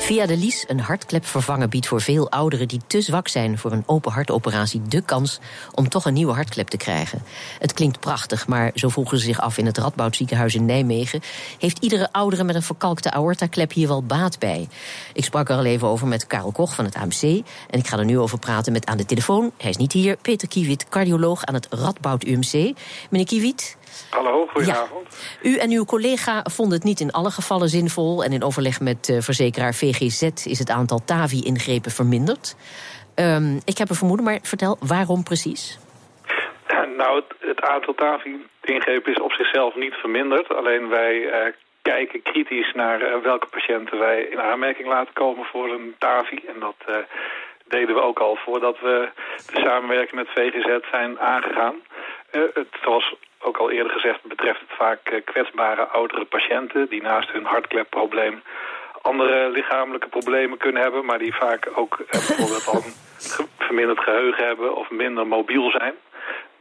Via 0.10 0.26
de 0.26 0.38
Lies, 0.38 0.66
een 0.68 0.80
hartklep 0.80 1.26
vervangen, 1.26 1.70
biedt 1.70 1.88
voor 1.88 2.02
veel 2.02 2.32
ouderen 2.32 2.68
die 2.68 2.82
te 2.88 3.02
zwak 3.02 3.28
zijn 3.28 3.58
voor 3.58 3.72
een 3.72 3.84
open 3.86 4.12
hartoperatie 4.12 4.82
de 4.82 5.02
kans 5.02 5.40
om 5.76 5.90
toch 5.90 6.06
een 6.06 6.14
nieuwe 6.14 6.34
hartklep 6.34 6.68
te 6.68 6.78
krijgen. 6.78 7.24
Het 7.60 7.74
klinkt 7.74 8.00
prachtig, 8.00 8.48
maar 8.48 8.72
zo 8.74 8.90
vroegen 8.90 9.18
ze 9.18 9.26
zich 9.26 9.42
af 9.42 9.58
in 9.58 9.66
het 9.66 9.78
Radboud 9.78 10.16
ziekenhuis 10.16 10.56
in 10.56 10.66
Nijmegen. 10.66 11.22
Heeft 11.60 11.78
iedere 11.84 12.12
oudere 12.12 12.44
met 12.44 12.56
een 12.56 12.62
verkalkte 12.62 13.12
aortaklep 13.12 13.74
hier 13.74 13.88
wel 13.88 14.04
baat 14.04 14.40
bij? 14.40 14.68
Ik 15.14 15.24
sprak 15.24 15.50
er 15.50 15.56
al 15.56 15.66
even 15.66 15.88
over 15.88 16.08
met 16.08 16.28
Karel 16.28 16.52
Koch 16.52 16.76
van 16.76 16.86
het 16.86 16.96
AMC. 16.96 17.22
En 17.70 17.80
ik 17.80 17.88
ga 17.88 17.98
er 17.98 18.06
nu 18.06 18.20
over 18.20 18.40
praten 18.40 18.72
met 18.74 18.86
aan 18.86 18.98
de 18.98 19.06
telefoon. 19.06 19.52
Hij 19.58 19.70
is 19.70 19.78
niet 19.78 19.92
hier. 19.92 20.18
Peter 20.22 20.48
Kiewit, 20.48 20.90
cardioloog 20.90 21.46
aan 21.46 21.54
het 21.54 21.68
Radboud 21.70 22.24
UMC. 22.24 22.78
Meneer 23.10 23.28
Kiewit, 23.28 23.78
Hallo, 24.10 24.48
goedenavond. 24.48 25.38
U 25.42 25.58
en 25.58 25.72
uw 25.72 25.86
collega 25.86 26.46
vonden 26.52 26.78
het 26.78 26.88
niet 26.88 27.00
in 27.00 27.12
alle 27.12 27.32
gevallen 27.32 27.70
zinvol. 27.70 28.24
En 28.24 28.32
in 28.32 28.44
overleg 28.44 28.80
met 28.80 29.10
uh, 29.10 29.22
verzekeraar 29.22 29.74
VGZ 29.74 30.22
is 30.46 30.60
het 30.60 30.70
aantal 30.70 31.00
TAVI-ingrepen 31.06 31.92
verminderd. 31.92 32.56
Um, 33.16 33.60
ik 33.66 33.78
heb 33.78 33.90
een 33.90 33.96
vermoeden, 33.96 34.26
maar 34.26 34.40
vertel, 34.42 34.78
waarom 34.80 35.24
precies? 35.24 35.78
Nou, 36.98 37.16
het, 37.16 37.50
het 37.50 37.62
aantal 37.62 37.94
TAVI-ingrepen 37.94 39.12
is 39.12 39.22
op 39.22 39.32
zichzelf 39.32 39.76
niet 39.76 39.94
verminderd. 39.94 40.56
Alleen 40.56 40.90
wij 40.90 41.16
uh, 41.16 41.54
kijken 41.82 42.22
kritisch 42.22 42.74
naar 42.74 43.02
uh, 43.02 43.24
welke 43.24 43.48
patiënten 43.48 44.00
wij 44.00 44.22
in 44.22 44.40
aanmerking 44.40 44.88
laten 44.88 45.14
komen 45.14 45.46
voor 45.46 45.70
een 45.70 45.96
TAVI. 45.98 46.40
En 46.48 46.60
dat 46.60 47.06
deden 47.70 47.96
we 47.96 48.02
ook 48.02 48.20
al 48.20 48.36
voordat 48.36 48.80
we 48.80 49.10
de 49.54 49.60
samenwerking 49.60 50.16
met 50.16 50.30
VGZ 50.30 50.90
zijn 50.92 51.20
aangegaan. 51.20 51.76
Uh, 52.32 52.42
het, 52.54 52.68
zoals 52.84 53.16
ook 53.40 53.58
al 53.58 53.72
eerder 53.72 53.92
gezegd 53.92 54.24
betreft 54.24 54.60
het 54.60 54.78
vaak 54.78 55.22
kwetsbare 55.26 55.84
oudere 55.84 56.26
patiënten... 56.26 56.90
die 56.90 57.02
naast 57.02 57.32
hun 57.32 57.46
hartklepprobleem 57.46 58.42
andere 59.02 59.50
lichamelijke 59.50 60.08
problemen 60.08 60.58
kunnen 60.58 60.82
hebben... 60.82 61.06
maar 61.06 61.20
die 61.20 61.36
vaak 61.36 61.70
ook 61.76 61.98
bijvoorbeeld 62.12 62.68
al 62.68 62.84
een 62.84 62.94
verminderd 63.68 64.00
geheugen 64.00 64.46
hebben 64.46 64.76
of 64.76 64.90
minder 64.90 65.28
mobiel 65.28 65.70
zijn. 65.70 65.94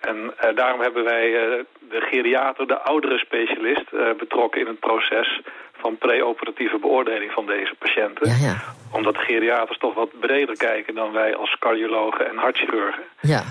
En 0.00 0.16
uh, 0.16 0.56
daarom 0.56 0.80
hebben 0.80 1.04
wij 1.04 1.26
uh, 1.28 1.64
de 1.90 2.00
geriater, 2.00 2.66
de 2.66 2.78
oudere 2.78 3.18
specialist, 3.18 3.84
uh, 3.92 4.00
betrokken 4.18 4.60
in 4.60 4.66
het 4.66 4.80
proces 4.80 5.40
van 5.72 5.98
preoperatieve 5.98 6.78
beoordeling 6.78 7.32
van 7.32 7.46
deze 7.46 7.74
patiënten. 7.78 8.28
Ja, 8.28 8.36
ja. 8.46 8.56
Omdat 8.92 9.16
geriaters 9.16 9.78
toch 9.78 9.94
wat 9.94 10.20
breder 10.20 10.56
kijken 10.56 10.94
dan 10.94 11.12
wij 11.12 11.36
als 11.36 11.56
cardiologen 11.58 12.28
en 12.28 12.36
hartchirurgen. 12.36 13.02
Ja, 13.20 13.42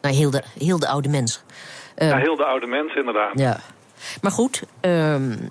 naar 0.00 0.12
heel 0.12 0.30
de, 0.30 0.42
heel 0.58 0.78
de 0.78 0.88
oude 0.88 1.08
ja, 1.96 2.16
heel 2.16 2.36
de 2.36 2.44
oude 2.44 2.66
mens 2.66 2.94
inderdaad. 2.94 3.38
Ja. 3.38 3.60
Maar 4.22 4.32
goed, 4.32 4.62
um, 4.80 5.50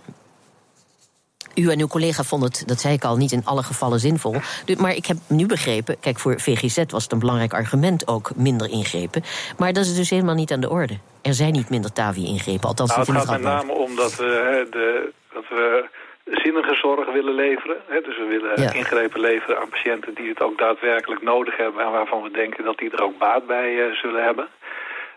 u 1.56 1.70
en 1.70 1.80
uw 1.80 1.88
collega 1.88 2.24
vonden 2.24 2.50
het, 2.50 2.64
dat 2.68 2.80
zei 2.80 2.94
ik 2.94 3.04
al, 3.04 3.18
niet 3.18 3.32
in 3.32 3.42
alle 3.46 3.64
gevallen 3.64 4.00
zinvol. 4.00 4.36
Dus, 4.66 4.76
maar 4.76 4.96
ik 4.96 5.06
heb 5.06 5.18
nu 5.28 5.46
begrepen, 5.46 6.00
kijk, 6.00 6.20
voor 6.20 6.40
VGZ 6.40 6.84
was 6.88 7.04
het 7.04 7.12
een 7.12 7.20
belangrijk 7.20 7.54
argument 7.54 8.08
ook 8.08 8.36
minder 8.36 8.70
ingrepen. 8.70 9.24
Maar 9.58 9.74
dat 9.74 9.86
is 9.86 9.96
dus 9.96 10.10
helemaal 10.10 10.36
niet 10.36 10.52
aan 10.52 10.60
de 10.60 10.70
orde. 10.70 10.98
Er 11.22 11.34
zijn 11.34 11.52
niet 11.52 11.70
minder 11.70 11.94
TAVI-ingrepen, 11.94 12.68
althans 12.68 12.90
nou, 12.96 13.12
het 13.12 13.18
gaat 13.18 13.30
met 13.32 13.42
name 13.42 13.72
om 13.74 13.96
dat 13.96 14.16
we, 14.16 14.68
de, 14.72 15.12
dat 15.34 15.44
we 15.50 15.86
zinnige 16.26 16.76
zorg 16.76 17.12
willen 17.14 17.34
leveren. 17.36 17.78
Hè, 17.88 18.02
dus 18.02 18.18
we 18.18 18.26
willen 18.26 18.62
Ja. 18.62 18.74
ingrepen 18.74 19.20
leveren 19.20 19.60
aan 19.60 19.70
patiënten 19.70 20.14
die 20.14 20.30
het 20.30 20.42
ook 20.42 20.58
daadwerkelijk 20.58 21.22
nodig 21.22 21.58
hebben... 21.58 21.84
en 21.86 21.92
waarvan 21.92 22.22
we 22.22 22.32
denken 22.32 22.64
dat 22.64 22.78
die 22.78 22.92
er 22.92 23.04
ook 23.04 23.18
baat 23.18 23.48
bij 23.48 23.88
eh, 23.88 23.94
zullen 23.96 24.24
hebben. 24.24 24.48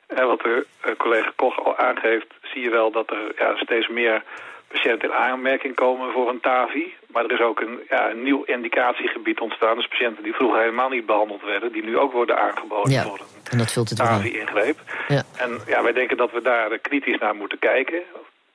En 0.06 0.26
wat 0.26 0.40
de 0.40 0.66
eh, 0.80 0.96
collega 0.96 1.32
Koch 1.36 1.64
al 1.64 1.76
aangeeft, 1.76 2.26
zie 2.42 2.62
je 2.62 2.70
wel 2.70 2.90
dat 2.90 3.10
er 3.10 3.32
ja, 3.38 3.56
steeds 3.56 3.88
meer 3.88 4.22
patiënten 4.68 5.08
in 5.08 5.14
aanmerking 5.14 5.74
komen 5.74 6.12
voor 6.12 6.28
een 6.28 6.40
TAVI. 6.40 6.94
Maar 7.12 7.24
er 7.24 7.32
is 7.32 7.40
ook 7.40 7.60
een, 7.60 7.80
ja, 7.88 8.10
een 8.10 8.22
nieuw 8.22 8.42
indicatiegebied 8.42 9.40
ontstaan. 9.40 9.76
Dus 9.76 9.88
patiënten 9.88 10.22
die 10.22 10.34
vroeger 10.34 10.60
helemaal 10.60 10.88
niet 10.88 11.06
behandeld 11.06 11.42
werden... 11.42 11.72
die 11.72 11.84
nu 11.84 11.98
ook 11.98 12.12
worden 12.12 12.38
aangeboden 12.38 12.92
Ja, 12.92 13.02
voor 13.02 13.18
een 13.18 13.36
en 13.50 13.58
dat 13.58 13.72
vult 13.72 13.88
het. 13.88 13.98
TAVI-ingreep. 13.98 14.78
Ja. 15.08 15.22
En 15.36 15.60
ja, 15.66 15.82
wij 15.82 15.92
denken 15.92 16.16
dat 16.16 16.32
we 16.32 16.42
daar 16.42 16.70
eh, 16.70 16.78
kritisch 16.82 17.18
naar 17.18 17.34
moeten 17.34 17.58
kijken. 17.58 18.02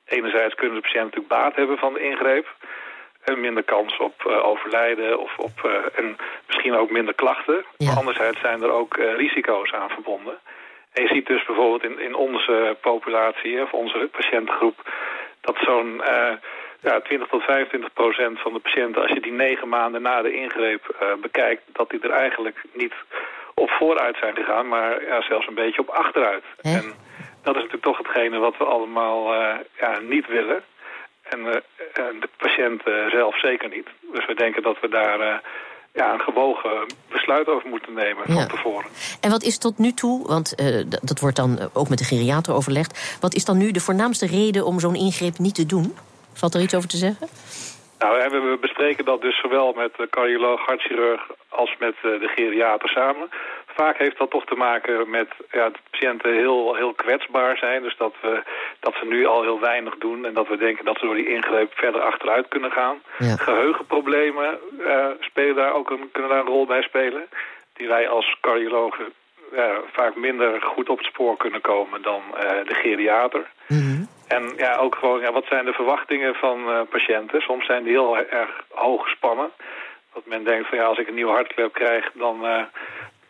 Enerzijds 0.04 0.54
kunnen 0.54 0.74
de 0.74 0.82
patiënten 0.82 1.10
natuurlijk 1.10 1.42
baat 1.42 1.56
hebben 1.56 1.78
van 1.78 1.92
de 1.92 2.00
ingreep. 2.00 2.46
En 3.24 3.40
minder 3.40 3.62
kans 3.62 3.96
op 3.98 4.24
eh, 4.26 4.44
overlijden 4.44 5.18
of 5.18 5.38
op, 5.38 5.82
en 5.94 6.16
misschien 6.46 6.74
ook 6.74 6.90
minder 6.90 7.14
klachten. 7.14 7.64
Ja. 7.76 7.86
Maar 7.86 7.96
anderzijds 7.96 8.40
zijn 8.40 8.62
er 8.62 8.70
ook 8.70 8.96
risico's 8.96 9.72
aan 9.72 9.88
verbonden. 9.88 10.38
En 10.92 11.02
je 11.02 11.08
ziet 11.08 11.26
dus 11.26 11.44
bijvoorbeeld 11.44 11.84
in, 11.84 11.98
in 11.98 12.14
onze 12.14 12.76
populatie, 12.80 13.62
of 13.62 13.72
onze 13.72 14.08
patiëntengroep... 14.12 14.90
dat 15.40 15.56
zo'n 15.60 16.02
eh, 16.02 16.32
ja, 16.80 17.00
20 17.00 17.28
tot 17.28 17.42
25 17.42 17.92
procent 17.92 18.40
van 18.40 18.52
de 18.52 18.58
patiënten... 18.58 19.02
als 19.02 19.10
je 19.10 19.20
die 19.20 19.32
negen 19.32 19.68
maanden 19.68 20.02
na 20.02 20.22
de 20.22 20.32
ingreep 20.32 20.96
eh, 21.00 21.06
bekijkt... 21.20 21.62
dat 21.72 21.90
die 21.90 22.00
er 22.00 22.10
eigenlijk 22.10 22.62
niet 22.72 22.94
op 23.54 23.70
vooruit 23.70 24.16
zijn 24.16 24.34
gegaan... 24.34 24.68
maar 24.68 25.04
ja, 25.04 25.22
zelfs 25.22 25.46
een 25.46 25.54
beetje 25.54 25.80
op 25.80 25.88
achteruit. 25.88 26.44
En 26.62 26.92
dat 27.42 27.56
is 27.56 27.62
natuurlijk 27.62 27.82
toch 27.82 27.98
hetgene 27.98 28.38
wat 28.38 28.56
we 28.56 28.64
allemaal 28.64 29.34
eh, 29.34 29.58
ja, 29.80 29.98
niet 29.98 30.26
willen... 30.26 30.64
En 31.22 31.62
en 31.92 32.20
de 32.20 32.28
patiënt 32.36 32.82
zelf 33.08 33.38
zeker 33.38 33.68
niet. 33.68 33.88
Dus 34.12 34.26
we 34.26 34.34
denken 34.34 34.62
dat 34.62 34.80
we 34.80 34.88
daar 34.88 35.42
ja, 35.92 36.12
een 36.12 36.20
gewogen 36.20 36.86
besluit 37.10 37.48
over 37.48 37.68
moeten 37.68 37.92
nemen 37.92 38.22
Ja. 38.26 38.34
van 38.34 38.48
tevoren. 38.48 38.86
En 39.20 39.30
wat 39.30 39.42
is 39.42 39.58
tot 39.58 39.78
nu 39.78 39.92
toe, 39.92 40.26
want 40.26 40.54
eh, 40.54 40.82
dat 41.02 41.20
wordt 41.20 41.36
dan 41.36 41.58
eh, 41.58 41.66
ook 41.72 41.88
met 41.88 41.98
de 41.98 42.04
geriater 42.04 42.54
overlegd... 42.54 43.18
wat 43.20 43.34
is 43.34 43.44
dan 43.44 43.56
nu 43.58 43.70
de 43.70 43.80
voornaamste 43.80 44.26
reden 44.26 44.64
om 44.66 44.80
zo'n 44.80 44.94
ingreep 44.94 45.38
niet 45.38 45.54
te 45.54 45.66
doen? 45.66 45.96
Valt 46.32 46.54
er 46.54 46.60
iets 46.62 46.74
over 46.74 46.88
te 46.88 46.96
zeggen? 46.96 47.28
Nou, 47.98 48.30
we 48.30 48.58
bespreken 48.60 49.04
dat 49.04 49.20
dus 49.20 49.40
zowel 49.40 49.72
met 49.72 49.92
de 49.96 50.06
cardioloog, 50.10 50.60
hartchirurg 50.60 51.20
als 51.48 51.76
met 51.78 51.94
eh, 51.94 52.02
de 52.02 52.32
geriater 52.36 52.88
samen. 52.88 53.28
Vaak 53.74 53.98
heeft 53.98 54.18
dat 54.18 54.30
toch 54.30 54.44
te 54.44 54.54
maken 54.54 55.10
met 55.10 55.28
ja, 55.50 55.64
dat 55.64 55.78
patiënten 55.90 56.32
heel, 56.34 56.74
heel 56.74 56.92
kwetsbaar 56.92 57.56
zijn. 57.56 57.82
Dus 57.82 57.96
dat, 57.96 58.14
we, 58.20 58.42
dat 58.80 58.94
ze 58.94 59.06
nu 59.06 59.26
al 59.26 59.42
heel 59.42 59.60
weinig 59.60 59.94
doen 59.98 60.24
en 60.26 60.34
dat 60.34 60.48
we 60.48 60.56
denken 60.56 60.84
dat 60.84 60.98
ze 60.98 61.06
door 61.06 61.14
die 61.14 61.34
ingreep 61.34 61.72
verder 61.74 62.00
achteruit 62.00 62.48
kunnen 62.48 62.70
gaan. 62.70 63.02
Ja. 63.18 63.36
Geheugenproblemen 63.36 64.58
eh, 64.84 65.06
spelen 65.20 65.54
daar 65.54 65.74
ook 65.74 65.90
een, 65.90 66.08
kunnen 66.12 66.30
daar 66.30 66.40
een 66.40 66.46
rol 66.46 66.66
bij 66.66 66.82
spelen. 66.82 67.26
Die 67.72 67.88
wij 67.88 68.08
als 68.08 68.36
cardiologen 68.40 69.12
vaak 69.92 70.16
minder 70.16 70.62
goed 70.62 70.88
op 70.88 70.98
het 70.98 71.06
spoor 71.06 71.36
kunnen 71.36 71.60
komen 71.60 72.02
dan 72.02 72.22
eh, 72.36 72.66
de 72.66 72.74
geriater. 72.74 73.46
Mhm. 73.68 74.04
En 74.28 74.52
ja, 74.56 74.76
ook 74.76 74.94
gewoon, 74.94 75.20
ja, 75.20 75.32
wat 75.32 75.46
zijn 75.46 75.64
de 75.64 75.72
verwachtingen 75.72 76.34
van 76.34 76.70
eh, 76.70 76.80
patiënten? 76.90 77.40
Soms 77.40 77.66
zijn 77.66 77.82
die 77.82 77.92
heel 77.92 78.18
erg 78.18 78.64
hoog 78.68 79.02
gespannen. 79.02 79.50
Dat 80.14 80.26
men 80.26 80.44
denkt 80.44 80.68
van 80.68 80.78
ja, 80.78 80.84
als 80.84 80.98
ik 80.98 81.08
een 81.08 81.14
nieuwe 81.14 81.32
hartklep 81.32 81.72
krijg, 81.72 82.10
dan, 82.14 82.44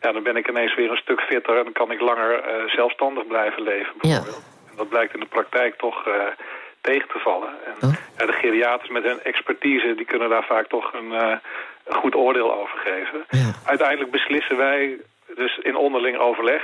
ja, 0.03 0.13
dan 0.13 0.23
ben 0.23 0.37
ik 0.37 0.49
ineens 0.49 0.75
weer 0.75 0.91
een 0.91 0.97
stuk 0.97 1.21
fitter 1.21 1.57
en 1.59 1.65
dan 1.65 1.73
kan 1.73 1.91
ik 1.91 2.01
langer 2.01 2.41
eh, 2.43 2.69
zelfstandig 2.69 3.27
blijven 3.27 3.63
leven 3.63 3.93
bijvoorbeeld. 4.01 4.45
En 4.71 4.77
dat 4.77 4.89
blijkt 4.89 5.15
in 5.15 5.21
de 5.21 5.27
praktijk 5.27 5.77
toch 5.79 6.07
eh, 6.07 6.15
tegen 6.81 7.09
te 7.09 7.19
vallen. 7.19 7.49
En 7.65 7.89
Oh. 7.89 7.95
ja, 8.19 8.27
de 8.27 8.33
geriaters 8.33 8.91
met 8.91 9.05
hun 9.05 9.23
expertise, 9.23 9.95
die 9.95 10.07
kunnen 10.07 10.29
daar 10.29 10.45
vaak 10.45 10.67
toch 10.69 10.93
een, 10.93 11.13
eh, 11.13 11.37
goed 11.89 12.15
oordeel 12.15 12.55
over 12.55 12.79
geven. 12.79 13.25
Ja. 13.29 13.51
Uiteindelijk 13.67 14.11
beslissen 14.11 14.57
wij 14.57 14.99
dus 15.35 15.59
in 15.59 15.77
onderling 15.77 16.19
overleg. 16.19 16.63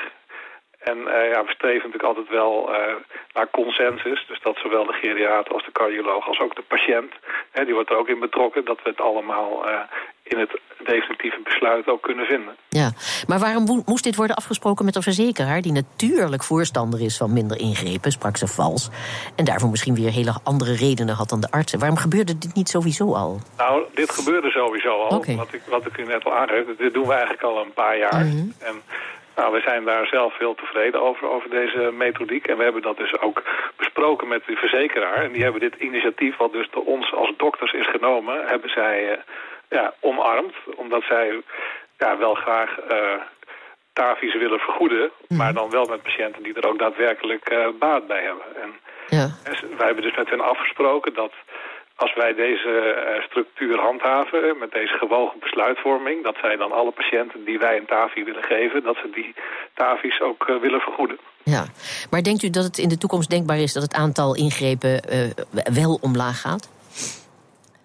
En 0.91 0.99
eh, 1.15 1.31
ja, 1.33 1.45
we 1.45 1.53
streven 1.59 1.87
natuurlijk 1.89 2.11
altijd 2.13 2.29
wel 2.29 2.75
eh, 2.75 2.95
naar 3.35 3.49
consensus. 3.51 4.25
Dus 4.29 4.41
dat 4.43 4.57
zowel 4.57 4.85
de 4.87 4.93
geriater 4.93 5.53
als 5.55 5.65
de 5.65 5.73
cardioloog 5.73 6.29
als 6.29 6.41
ook 6.41 6.55
de 6.57 6.69
patiënt... 6.69 7.13
Hè, 7.51 7.65
die 7.65 7.75
wordt 7.75 7.91
er 7.91 7.97
ook 7.97 8.09
in 8.09 8.21
betrokken, 8.21 8.65
dat 8.65 8.79
we 8.83 8.89
het 8.89 9.01
allemaal 9.01 9.69
eh, 9.69 9.81
in 10.23 10.39
het 10.39 10.61
definitieve 10.85 11.41
besluit 11.45 11.89
ook 11.89 12.03
kunnen 12.03 12.27
vinden. 12.27 12.57
Ja, 12.69 12.91
maar 13.27 13.39
waarom 13.39 13.65
mo- 13.65 13.83
moest 13.87 14.05
dit 14.05 14.17
worden 14.17 14.37
afgesproken 14.37 14.85
met 14.85 14.97
een 14.97 15.03
verzekeraar... 15.03 15.61
die 15.61 15.73
natuurlijk 15.73 16.45
voorstander 16.45 17.01
is 17.01 17.17
van 17.17 17.33
minder 17.33 17.59
ingrepen, 17.59 18.11
sprak 18.11 18.37
ze 18.37 18.47
vals... 18.47 18.91
en 19.37 19.45
daarvoor 19.45 19.71
misschien 19.71 19.95
weer 19.95 20.11
hele 20.11 20.35
andere 20.43 20.75
redenen 20.75 21.15
had 21.15 21.29
dan 21.29 21.41
de 21.41 21.51
artsen? 21.51 21.79
Waarom 21.79 21.99
gebeurde 21.99 22.39
dit 22.39 22.55
niet 22.55 22.69
sowieso 22.69 23.15
al? 23.15 23.41
Nou, 23.57 23.83
dit 23.95 24.11
gebeurde 24.11 24.51
sowieso 24.51 25.03
al. 25.03 25.11
Wat, 25.37 25.53
ik, 25.53 25.63
wat 25.69 25.87
ik 25.87 25.99
u 25.99 26.05
net 26.05 26.25
al 26.25 26.35
aangeef. 26.35 26.65
Dit 26.79 26.95
doen 26.95 27.07
we 27.07 27.13
eigenlijk 27.13 27.43
al 27.43 27.59
een 27.61 27.73
paar 27.73 27.99
jaar. 27.99 28.25
Mhm. 28.25 28.47
En 28.59 28.83
nou, 29.39 29.53
we 29.53 29.61
zijn 29.61 29.85
daar 29.85 30.07
zelf 30.07 30.39
heel 30.39 30.55
tevreden 30.55 31.03
over, 31.03 31.29
over 31.29 31.51
deze 31.51 31.91
methodiek. 31.93 32.47
En 32.47 32.57
we 32.57 32.63
hebben 32.63 32.83
dat 32.83 32.97
dus 32.97 33.21
ook 33.21 33.43
besproken 33.77 34.29
met 34.29 34.43
de 34.47 34.57
verzekeraar. 34.57 35.25
En 35.25 35.33
die 35.33 35.43
hebben 35.43 35.61
dit 35.61 35.75
initiatief, 35.79 36.37
wat 36.37 36.53
dus 36.53 36.69
door 36.71 36.85
ons 36.85 37.13
als 37.13 37.33
dokters 37.37 37.73
is 37.73 37.89
genomen... 37.89 38.47
hebben 38.47 38.71
zij 38.71 39.13
eh, 39.13 39.19
ja, 39.69 39.95
omarmd. 40.01 40.55
Omdat 40.77 41.03
zij 41.03 41.43
ja, 41.99 42.19
wel 42.19 42.35
graag 42.35 42.79
eh 42.79 43.21
TAVI's 43.93 44.35
willen 44.35 44.59
vergoeden. 44.59 45.11
Maar 45.29 45.53
dan 45.55 45.71
wel 45.71 45.85
met 45.85 46.03
patiënten 46.03 46.43
die 46.43 46.55
er 46.55 46.69
ook 46.69 46.79
daadwerkelijk 46.79 47.49
eh, 47.49 47.69
baat 47.79 48.07
bij 48.07 48.23
hebben. 48.23 48.63
En 48.63 48.71
Ja, 49.09 49.29
en 49.45 49.77
wij 49.77 49.87
hebben 49.87 50.05
dus 50.05 50.17
met 50.17 50.31
hen 50.31 50.41
afgesproken 50.41 51.15
dat 51.15 51.33
als 52.05 52.15
wij 52.15 52.35
deze 52.35 52.73
eh, 52.81 53.23
structuur 53.23 53.79
handhaven, 53.79 54.59
met 54.59 54.71
deze 54.73 54.93
gewogen 54.99 55.39
besluitvorming, 55.39 56.25
dat 56.25 56.37
zij 56.43 56.57
dan 56.57 56.73
alle 56.73 56.91
patiënten 56.91 57.45
die 57.45 57.59
wij 57.59 57.77
een 57.77 57.87
TAVI 57.87 58.25
willen 58.25 58.43
geven, 58.43 58.83
dat 58.83 58.97
ze 58.97 59.11
die 59.11 59.35
TAVI's 59.75 60.21
ook 60.21 60.49
eh, 60.49 60.57
willen 60.61 60.81
vergoeden. 60.81 61.19
ja. 61.43 61.65
Maar 62.11 62.23
denkt 62.23 62.43
u 62.43 62.51
dat 62.51 62.65
het 62.65 62.79
in 62.79 62.89
de 62.89 62.99
toekomst 62.99 63.31
denkbaar 63.31 63.59
is... 63.59 63.73
dat 63.73 63.83
het 63.83 63.95
aantal 63.95 64.37
ingrepen 64.37 65.01
eh, 65.03 65.31
wel 65.75 65.99
omlaag 66.01 66.41
gaat? 66.41 66.71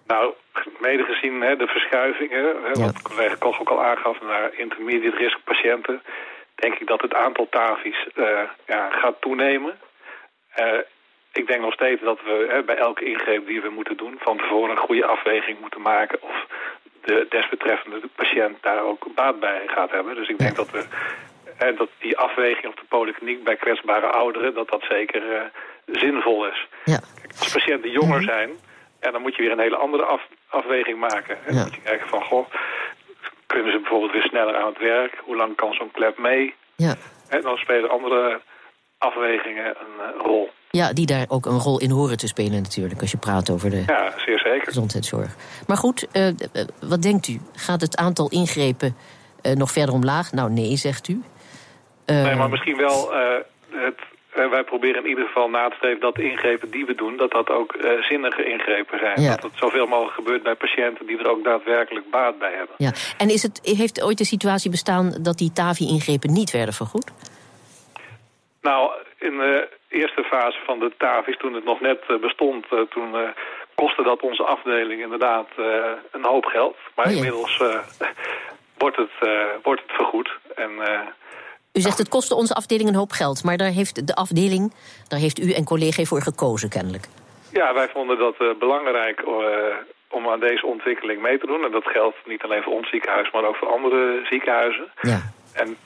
Nou, 0.06 0.32
mede 0.80 1.02
gezien 1.02 1.40
hè, 1.40 1.56
de 1.56 1.66
verschuivingen, 1.66 2.44
hè, 2.44 2.68
Ja. 2.72 2.84
wat 2.84 3.02
collega 3.02 3.34
Koch 3.34 3.60
ook 3.60 3.70
al 3.70 3.84
aangaf, 3.84 4.20
naar 4.22 4.54
intermediate 4.58 5.16
risk 5.16 5.38
patiënten, 5.44 6.02
denk 6.54 6.74
ik 6.74 6.86
dat 6.86 7.00
het 7.02 7.14
aantal 7.14 7.46
TAVI's 7.50 8.06
ja, 8.66 8.90
gaat 8.90 9.20
toenemen. 9.20 9.78
Eh, 10.54 10.66
ik 11.34 11.46
denk 11.46 11.60
nog 11.60 11.72
steeds 11.72 12.02
dat 12.02 12.18
we 12.24 12.46
hè, 12.50 12.62
bij 12.62 12.76
elke 12.76 13.04
ingreep 13.04 13.46
die 13.46 13.60
we 13.60 13.68
moeten 13.68 13.96
doen... 13.96 14.14
van 14.20 14.36
tevoren 14.36 14.70
een 14.70 14.86
goede 14.88 15.06
afweging 15.06 15.60
moeten 15.60 15.80
maken... 15.80 16.22
of 16.22 16.46
de 17.04 17.26
desbetreffende 17.28 18.00
patiënt 18.14 18.56
daar 18.62 18.82
ook 18.82 19.06
baat 19.14 19.40
bij 19.40 19.62
gaat 19.66 19.90
hebben. 19.90 20.14
Dus 20.14 20.28
ik 20.28 20.38
denk 20.38 20.56
dat, 20.56 20.70
we, 20.70 20.84
hè, 21.56 21.74
dat 21.74 21.88
die 21.98 22.16
afweging 22.18 22.66
op 22.66 22.76
de 22.76 22.84
polykliniek 22.88 23.44
bij 23.44 23.56
kwetsbare 23.56 24.06
ouderen... 24.06 24.54
dat 24.54 24.68
dat 24.68 24.82
zeker 24.88 25.32
eh, 25.36 25.42
zinvol 25.86 26.46
is. 26.46 26.66
Ja, 26.84 27.00
Als 27.38 27.52
patiënten 27.52 27.90
jonger 27.90 28.20
Mhm. 28.20 28.28
zijn, 28.28 28.50
ja, 29.00 29.10
dan 29.10 29.22
moet 29.22 29.36
je 29.36 29.42
weer 29.42 29.52
een 29.52 29.58
hele 29.58 29.76
andere 29.76 30.04
af, 30.04 30.22
afweging 30.48 30.98
maken. 30.98 31.36
En 31.46 31.52
Ja. 31.54 31.58
Dan 31.58 31.62
moet 31.64 31.74
je 31.74 31.80
kijken 31.80 32.08
van, 32.08 32.22
goh, 32.24 32.46
kunnen 33.46 33.72
ze 33.72 33.78
bijvoorbeeld 33.78 34.12
weer 34.12 34.22
sneller 34.22 34.56
aan 34.56 34.66
het 34.68 34.78
werk? 34.78 35.14
Hoe 35.22 35.36
lang 35.36 35.56
kan 35.56 35.72
zo'n 35.72 35.90
klep 35.90 36.18
mee? 36.18 36.54
ja. 36.76 36.94
En 37.28 37.40
dan 37.40 37.56
spelen 37.56 37.90
andere 37.90 38.40
afwegingen 38.98 39.66
een 39.66 40.00
eh, 40.14 40.20
rol. 40.26 40.50
Ja, 40.74 40.92
die 40.92 41.06
daar 41.06 41.24
ook 41.28 41.46
een 41.46 41.58
rol 41.58 41.80
in 41.80 41.90
horen 41.90 42.16
te 42.16 42.26
spelen 42.26 42.62
natuurlijk... 42.62 43.00
als 43.00 43.10
je 43.10 43.16
praat 43.16 43.50
over 43.50 43.70
de 43.70 43.82
Ja, 43.86 44.12
zeer 44.16 44.38
zeker. 44.38 44.64
gezondheidszorg. 44.64 45.34
Maar 45.66 45.76
goed, 45.76 46.06
eh, 46.12 46.28
eh, 46.28 46.34
wat 46.80 47.02
denkt 47.02 47.28
u? 47.28 47.40
Gaat 47.52 47.80
het 47.80 47.96
aantal 47.96 48.28
ingrepen 48.28 48.96
nog 49.54 49.70
verder 49.70 49.94
omlaag? 49.94 50.32
Nou, 50.32 50.50
nee, 50.50 50.76
zegt 50.76 51.08
u. 51.08 51.22
nee, 52.06 52.34
maar 52.34 52.48
misschien 52.48 52.76
wel 52.76 53.12
het 53.70 54.00
wij 54.50 54.64
proberen 54.64 55.02
in 55.02 55.08
ieder 55.08 55.26
geval 55.26 55.48
na 55.48 55.68
te 55.68 55.76
streven 55.76 56.00
dat 56.00 56.14
de 56.14 56.30
ingrepen 56.30 56.70
die 56.70 56.84
we 56.84 56.94
doen... 56.94 57.16
dat 57.16 57.30
dat 57.30 57.50
ook 57.50 57.76
zinnige 58.00 58.44
ingrepen 58.44 58.98
zijn. 58.98 59.26
Dat 59.26 59.42
het 59.42 59.52
zoveel 59.54 59.86
mogelijk 59.86 60.14
gebeurt 60.14 60.42
bij 60.42 60.54
patiënten 60.54 61.06
die 61.06 61.18
er 61.18 61.30
ook 61.30 61.44
daadwerkelijk 61.44 62.10
baat 62.10 62.38
bij 62.38 62.52
hebben. 62.56 62.74
Ja. 62.78 62.92
En 63.18 63.30
is 63.30 63.42
het, 63.42 63.60
heeft 63.62 64.02
ooit 64.02 64.18
de 64.18 64.24
situatie 64.24 64.70
bestaan 64.70 65.14
dat 65.20 65.38
die 65.38 65.52
TAVI-ingrepen 65.52 66.32
niet 66.32 66.50
werden 66.50 66.74
vergoed? 66.74 67.12
Nou, 68.68 68.90
in 69.18 69.36
de 69.38 69.68
eerste 69.88 70.22
fase 70.22 70.58
van 70.64 70.78
de 70.78 70.92
TAVI's, 70.98 71.38
toen 71.38 71.54
het 71.54 71.64
nog 71.64 71.80
net 71.80 72.00
eh, 72.08 72.20
bestond... 72.20 72.66
Uh, 72.72 72.80
toen 72.80 73.14
kostte 73.74 74.02
dat 74.02 74.22
onze 74.22 74.42
afdeling 74.42 75.02
inderdaad 75.02 75.48
een 76.10 76.24
hoop 76.24 76.44
geld. 76.44 76.76
Maar 76.94 77.06
oh 77.06 77.12
inmiddels 77.12 77.62
wordt, 78.82 78.96
het, 78.96 79.28
wordt 79.62 79.82
het 79.82 79.92
vergoed. 79.92 80.30
En 80.54 80.70
u 81.72 81.80
zegt 81.80 81.98
het 81.98 82.08
kostte 82.08 82.34
onze 82.34 82.54
afdeling 82.54 82.88
een 82.88 82.94
hoop 82.94 83.10
geld, 83.10 83.44
maar 83.44 83.56
daar 83.56 83.70
heeft 83.70 84.06
de 84.06 84.14
afdeling, 84.14 84.74
daar 85.08 85.18
heeft 85.18 85.38
u 85.38 85.52
en 85.52 85.64
collega 85.64 86.04
voor 86.04 86.22
gekozen 86.22 86.68
kennelijk. 86.68 87.04
Ja, 87.52 87.74
wij 87.74 87.88
vonden 87.88 88.18
dat 88.18 88.34
uh, 88.38 88.48
belangrijk 88.58 89.20
uh, 89.20 89.28
om 90.08 90.28
aan 90.28 90.40
deze 90.40 90.66
ontwikkeling 90.66 91.22
mee 91.22 91.38
te 91.38 91.46
doen. 91.46 91.64
En 91.64 91.70
dat 91.70 91.84
geldt 91.84 92.16
niet 92.26 92.42
alleen 92.42 92.62
voor 92.62 92.72
ons 92.72 92.88
ziekenhuis, 92.88 93.30
maar 93.30 93.44
ook 93.44 93.56
voor 93.56 93.72
andere 93.72 94.20
ziekenhuizen. 94.30 94.92
Ja. 95.00 95.20
En 95.54 95.76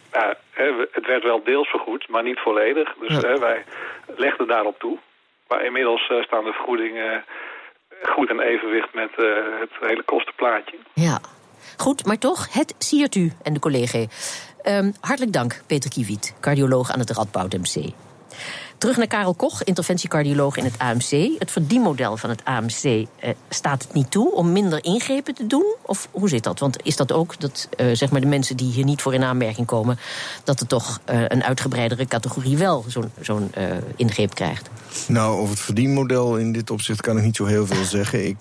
het 0.93 1.07
werd 1.07 1.23
wel 1.23 1.45
deels 1.45 1.69
vergoed, 1.69 2.09
maar 2.09 2.23
niet 2.23 2.41
volledig. 2.41 2.95
Dus 2.95 3.21
wij 3.21 3.65
legden 4.17 4.47
daarop 4.47 4.79
toe. 4.79 4.99
Maar 5.49 5.65
inmiddels 5.65 6.13
staan 6.21 6.45
de 6.45 6.53
vergoedingen 6.53 7.25
goed 8.03 8.31
in 8.31 8.41
evenwicht 8.41 8.95
met 8.95 9.11
het 9.61 9.71
hele 9.81 10.03
kostenplaatje. 10.03 10.77
Ja, 10.95 11.19
goed, 11.77 12.07
maar 12.07 12.19
toch, 12.19 12.53
het 12.53 12.75
siert 12.79 13.15
u 13.15 13.33
en 13.43 13.53
de 13.53 13.61
collega. 13.61 13.99
Um, 14.65 14.93
hartelijk 15.01 15.33
dank, 15.33 15.61
Peter 15.67 15.91
Kiewiet, 15.91 16.37
cardioloog 16.41 16.91
aan 16.91 16.99
het 16.99 17.11
Radboud 17.11 17.53
MC. 17.53 17.93
Terug 18.79 18.97
naar 18.97 19.07
Karel 19.07 19.35
Koch, 19.35 19.65
interventiecardioloog 19.65 20.57
in 20.57 20.65
het 20.65 20.79
AMC. 20.79 21.39
Het 21.39 21.51
verdienmodel 21.51 22.17
van 22.17 22.31
het 22.31 22.45
AMC 22.45 22.83
eh, 22.83 23.31
staat 23.49 23.83
het 23.83 23.93
niet 23.93 24.11
toe 24.11 24.33
om 24.33 24.53
minder 24.53 24.85
ingrepen 24.85 25.35
te 25.35 25.47
doen? 25.47 25.75
Of 25.83 26.09
hoe 26.11 26.29
zit 26.29 26.45
dat? 26.45 26.59
Want 26.59 26.77
is 26.83 26.97
dat 26.97 27.13
ook 27.13 27.41
dat 27.41 27.69
eh, 27.77 27.87
zeg 27.93 28.11
maar 28.11 28.21
de 28.21 28.27
mensen 28.27 28.57
die 28.57 28.73
hier 28.73 28.85
niet 28.85 29.03
voor 29.03 29.15
in 29.15 29.23
aanmerking 29.23 29.67
komen, 29.67 29.99
dat 30.45 30.61
er 30.61 30.67
toch 30.67 31.01
uh, 31.11 31.21
een 31.29 31.45
uitgebreidere 31.45 32.07
categorie 32.07 32.57
wel 32.57 32.85
zo'n 33.21 33.53
uh, 33.59 33.65
ingreep 33.97 34.35
krijgt? 34.35 34.69
Nou, 35.07 35.39
over 35.39 35.51
het 35.51 35.61
verdienmodel 35.61 36.37
in 36.37 36.53
dit 36.53 36.71
opzicht 36.71 37.01
kan 37.01 37.19
ik 37.19 37.25
niet 37.25 37.37
zo 37.37 37.45
heel 37.45 37.67
veel 37.67 37.85
zeggen. 37.85 38.27
Ik 38.27 38.37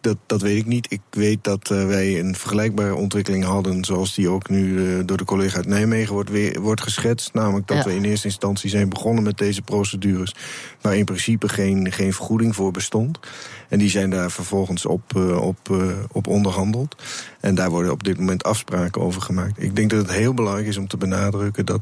dat, 0.00 0.16
dat 0.26 0.42
weet 0.42 0.56
ik 0.56 0.66
niet. 0.66 0.92
Ik 0.92 1.00
weet 1.10 1.44
dat 1.44 1.70
uh, 1.70 1.86
wij 1.86 2.18
een 2.18 2.34
vergelijkbare 2.36 2.94
ontwikkeling 2.94 3.44
hadden... 3.44 3.84
zoals 3.84 4.14
die 4.14 4.28
ook 4.28 4.48
nu 4.48 4.66
uh, 4.66 5.02
door 5.04 5.16
de 5.16 5.24
collega 5.24 5.56
uit 5.56 5.66
Nijmegen 5.66 6.12
wordt, 6.12 6.30
weer, 6.30 6.60
wordt 6.60 6.80
geschetst. 6.80 7.34
Namelijk 7.34 7.66
dat 7.66 7.84
we 7.84 7.94
in 7.94 8.04
eerste 8.04 8.26
instantie 8.26 8.70
zijn 8.70 8.88
begonnen 8.88 9.24
met 9.24 9.38
deze 9.38 9.62
procedures... 9.62 10.34
waar 10.80 10.96
in 10.96 11.04
principe 11.04 11.48
geen, 11.48 11.92
geen 11.92 12.12
vergoeding 12.12 12.54
voor 12.54 12.70
bestond. 12.70 13.18
En 13.68 13.78
die 13.78 13.90
zijn 13.90 14.10
daar 14.10 14.30
vervolgens 14.30 14.86
op, 14.86 15.12
uh, 15.16 15.42
op, 15.42 15.58
op 16.12 16.26
onderhandeld. 16.26 17.02
En 17.40 17.54
daar 17.54 17.70
worden 17.70 17.92
op 17.92 18.04
dit 18.04 18.18
moment 18.18 18.44
afspraken 18.44 19.00
over 19.00 19.22
gemaakt. 19.22 19.62
Ik 19.62 19.76
denk 19.76 19.90
dat 19.90 19.98
het 19.98 20.16
heel 20.16 20.34
belangrijk 20.34 20.66
is 20.66 20.76
om 20.76 20.88
te 20.88 20.96
benadrukken... 20.96 21.66
dat 21.66 21.80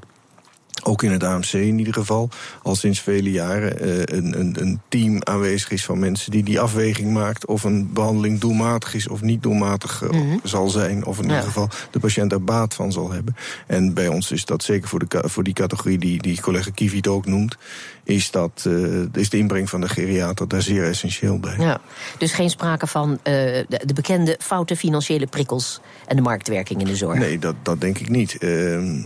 ook 0.87 1.03
in 1.03 1.11
het 1.11 1.25
AMC 1.25 1.53
in 1.53 1.79
ieder 1.79 1.95
geval, 1.95 2.29
al 2.63 2.75
sinds 2.75 3.01
vele 3.01 3.31
jaren 3.31 3.87
uh, 3.87 3.99
een, 3.99 4.41
een, 4.41 4.57
een, 4.61 4.81
team 4.89 5.19
aanwezig 5.23 5.71
is 5.71 5.85
van 5.85 5.99
mensen 5.99 6.31
die 6.31 6.45
die 6.45 6.61
afweging 6.61 7.13
maakt 7.13 7.47
of 7.47 7.65
een 7.65 7.93
behandeling 7.93 8.41
doelmatig 8.41 8.95
is 8.95 9.09
of 9.09 9.21
niet 9.21 9.43
doelmatig 9.43 10.03
uh, 10.03 10.35
zal 10.43 10.69
zijn, 10.69 11.05
of 11.05 11.19
in 11.19 11.25
ieder 11.25 11.43
geval 11.43 11.69
de 11.91 11.99
patiënt 11.99 12.33
er 12.33 12.45
baat 12.45 12.75
van 12.75 12.93
zal 12.93 13.11
hebben. 13.11 13.37
En 13.67 13.95
bij 13.95 14.09
ons 14.09 14.31
is 14.31 14.45
dat 14.45 14.63
zeker 14.63 14.89
voor, 14.89 15.09
de, 15.09 15.23
voor 15.29 15.43
die 15.43 15.55
categorie 15.55 15.99
die, 15.99 16.23
die 16.23 16.41
collega 16.41 16.71
Kivit 16.75 17.07
ook 17.07 17.27
noemt, 17.27 17.57
is, 18.05 18.31
dat, 18.31 18.65
uh, 18.67 19.05
is 19.13 19.31
de 19.31 19.39
inbreng 19.39 19.71
van 19.71 19.81
de 19.81 19.89
geriater 19.89 20.49
daar 20.49 20.63
zeer 20.63 20.85
essentieel 20.85 21.39
bij. 21.39 21.57
Ja, 21.59 21.81
dus 22.19 22.33
geen 22.33 22.51
sprake 22.51 22.87
van 22.87 23.19
de, 23.23 23.67
de, 23.85 23.95
bekende 23.95 24.39
foute 24.41 24.77
financiële 24.77 25.27
prikkels 25.27 25.81
en 26.07 26.17
de 26.17 26.23
marktwerking 26.23 26.81
in 26.81 26.87
de 26.87 26.97
zorg? 26.97 27.19
Nee, 27.19 27.39
dat, 27.39 27.55
dat 27.63 27.81
denk 27.81 27.99
ik 27.99 28.09
niet. 28.09 28.39
Ehm, 28.39 29.01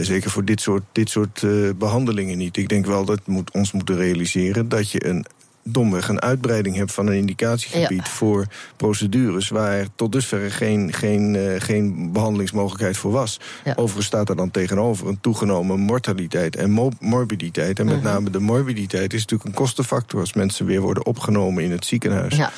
zeker 0.00 0.30
voor 0.30 0.44
dit 0.44 0.60
soort, 0.60 0.82
dit 0.92 1.10
soort 1.10 1.25
soort 1.34 1.42
uh, 1.42 1.70
behandelingen 1.78 2.38
niet. 2.38 2.56
Ik 2.56 2.68
denk 2.68 2.86
wel 2.86 3.04
dat 3.04 3.20
we 3.24 3.32
moet, 3.32 3.50
ons 3.50 3.72
moeten 3.72 3.96
realiseren 3.96 4.68
dat 4.68 4.90
je 4.90 5.06
een 5.06 5.26
domweg 5.68 6.08
een 6.08 6.20
uitbreiding 6.20 6.76
hebt 6.76 6.92
van 6.92 7.06
een 7.06 7.14
indicatiegebied 7.14 8.08
voor 8.08 8.46
procedures 8.76 9.48
waar 9.48 9.86
tot 9.94 10.12
dusver 10.12 10.50
geen, 10.50 10.92
geen, 10.92 11.34
uh, 11.34 11.60
geen 11.60 12.12
behandelingsmogelijkheid 12.12 12.96
voor 12.96 13.12
was. 13.12 13.40
Ja. 13.64 13.72
Overigens 13.76 14.06
staat 14.06 14.28
er 14.28 14.36
dan 14.36 14.50
tegenover 14.50 15.08
een 15.08 15.20
toegenomen 15.20 15.80
mortaliteit 15.80 16.56
en 16.56 16.90
morbiditeit. 17.00 17.78
En 17.78 17.86
met 17.86 17.96
mhm. 17.96 18.04
name 18.04 18.30
de 18.30 18.40
morbiditeit 18.40 19.12
is 19.12 19.20
natuurlijk 19.20 19.48
een 19.48 19.54
kostenfactor 19.54 20.20
als 20.20 20.32
mensen 20.32 20.66
weer 20.66 20.80
worden 20.80 21.06
opgenomen 21.06 21.64
in 21.64 21.70
het 21.70 21.86
ziekenhuis. 21.86 22.36
Ja. 22.36 22.52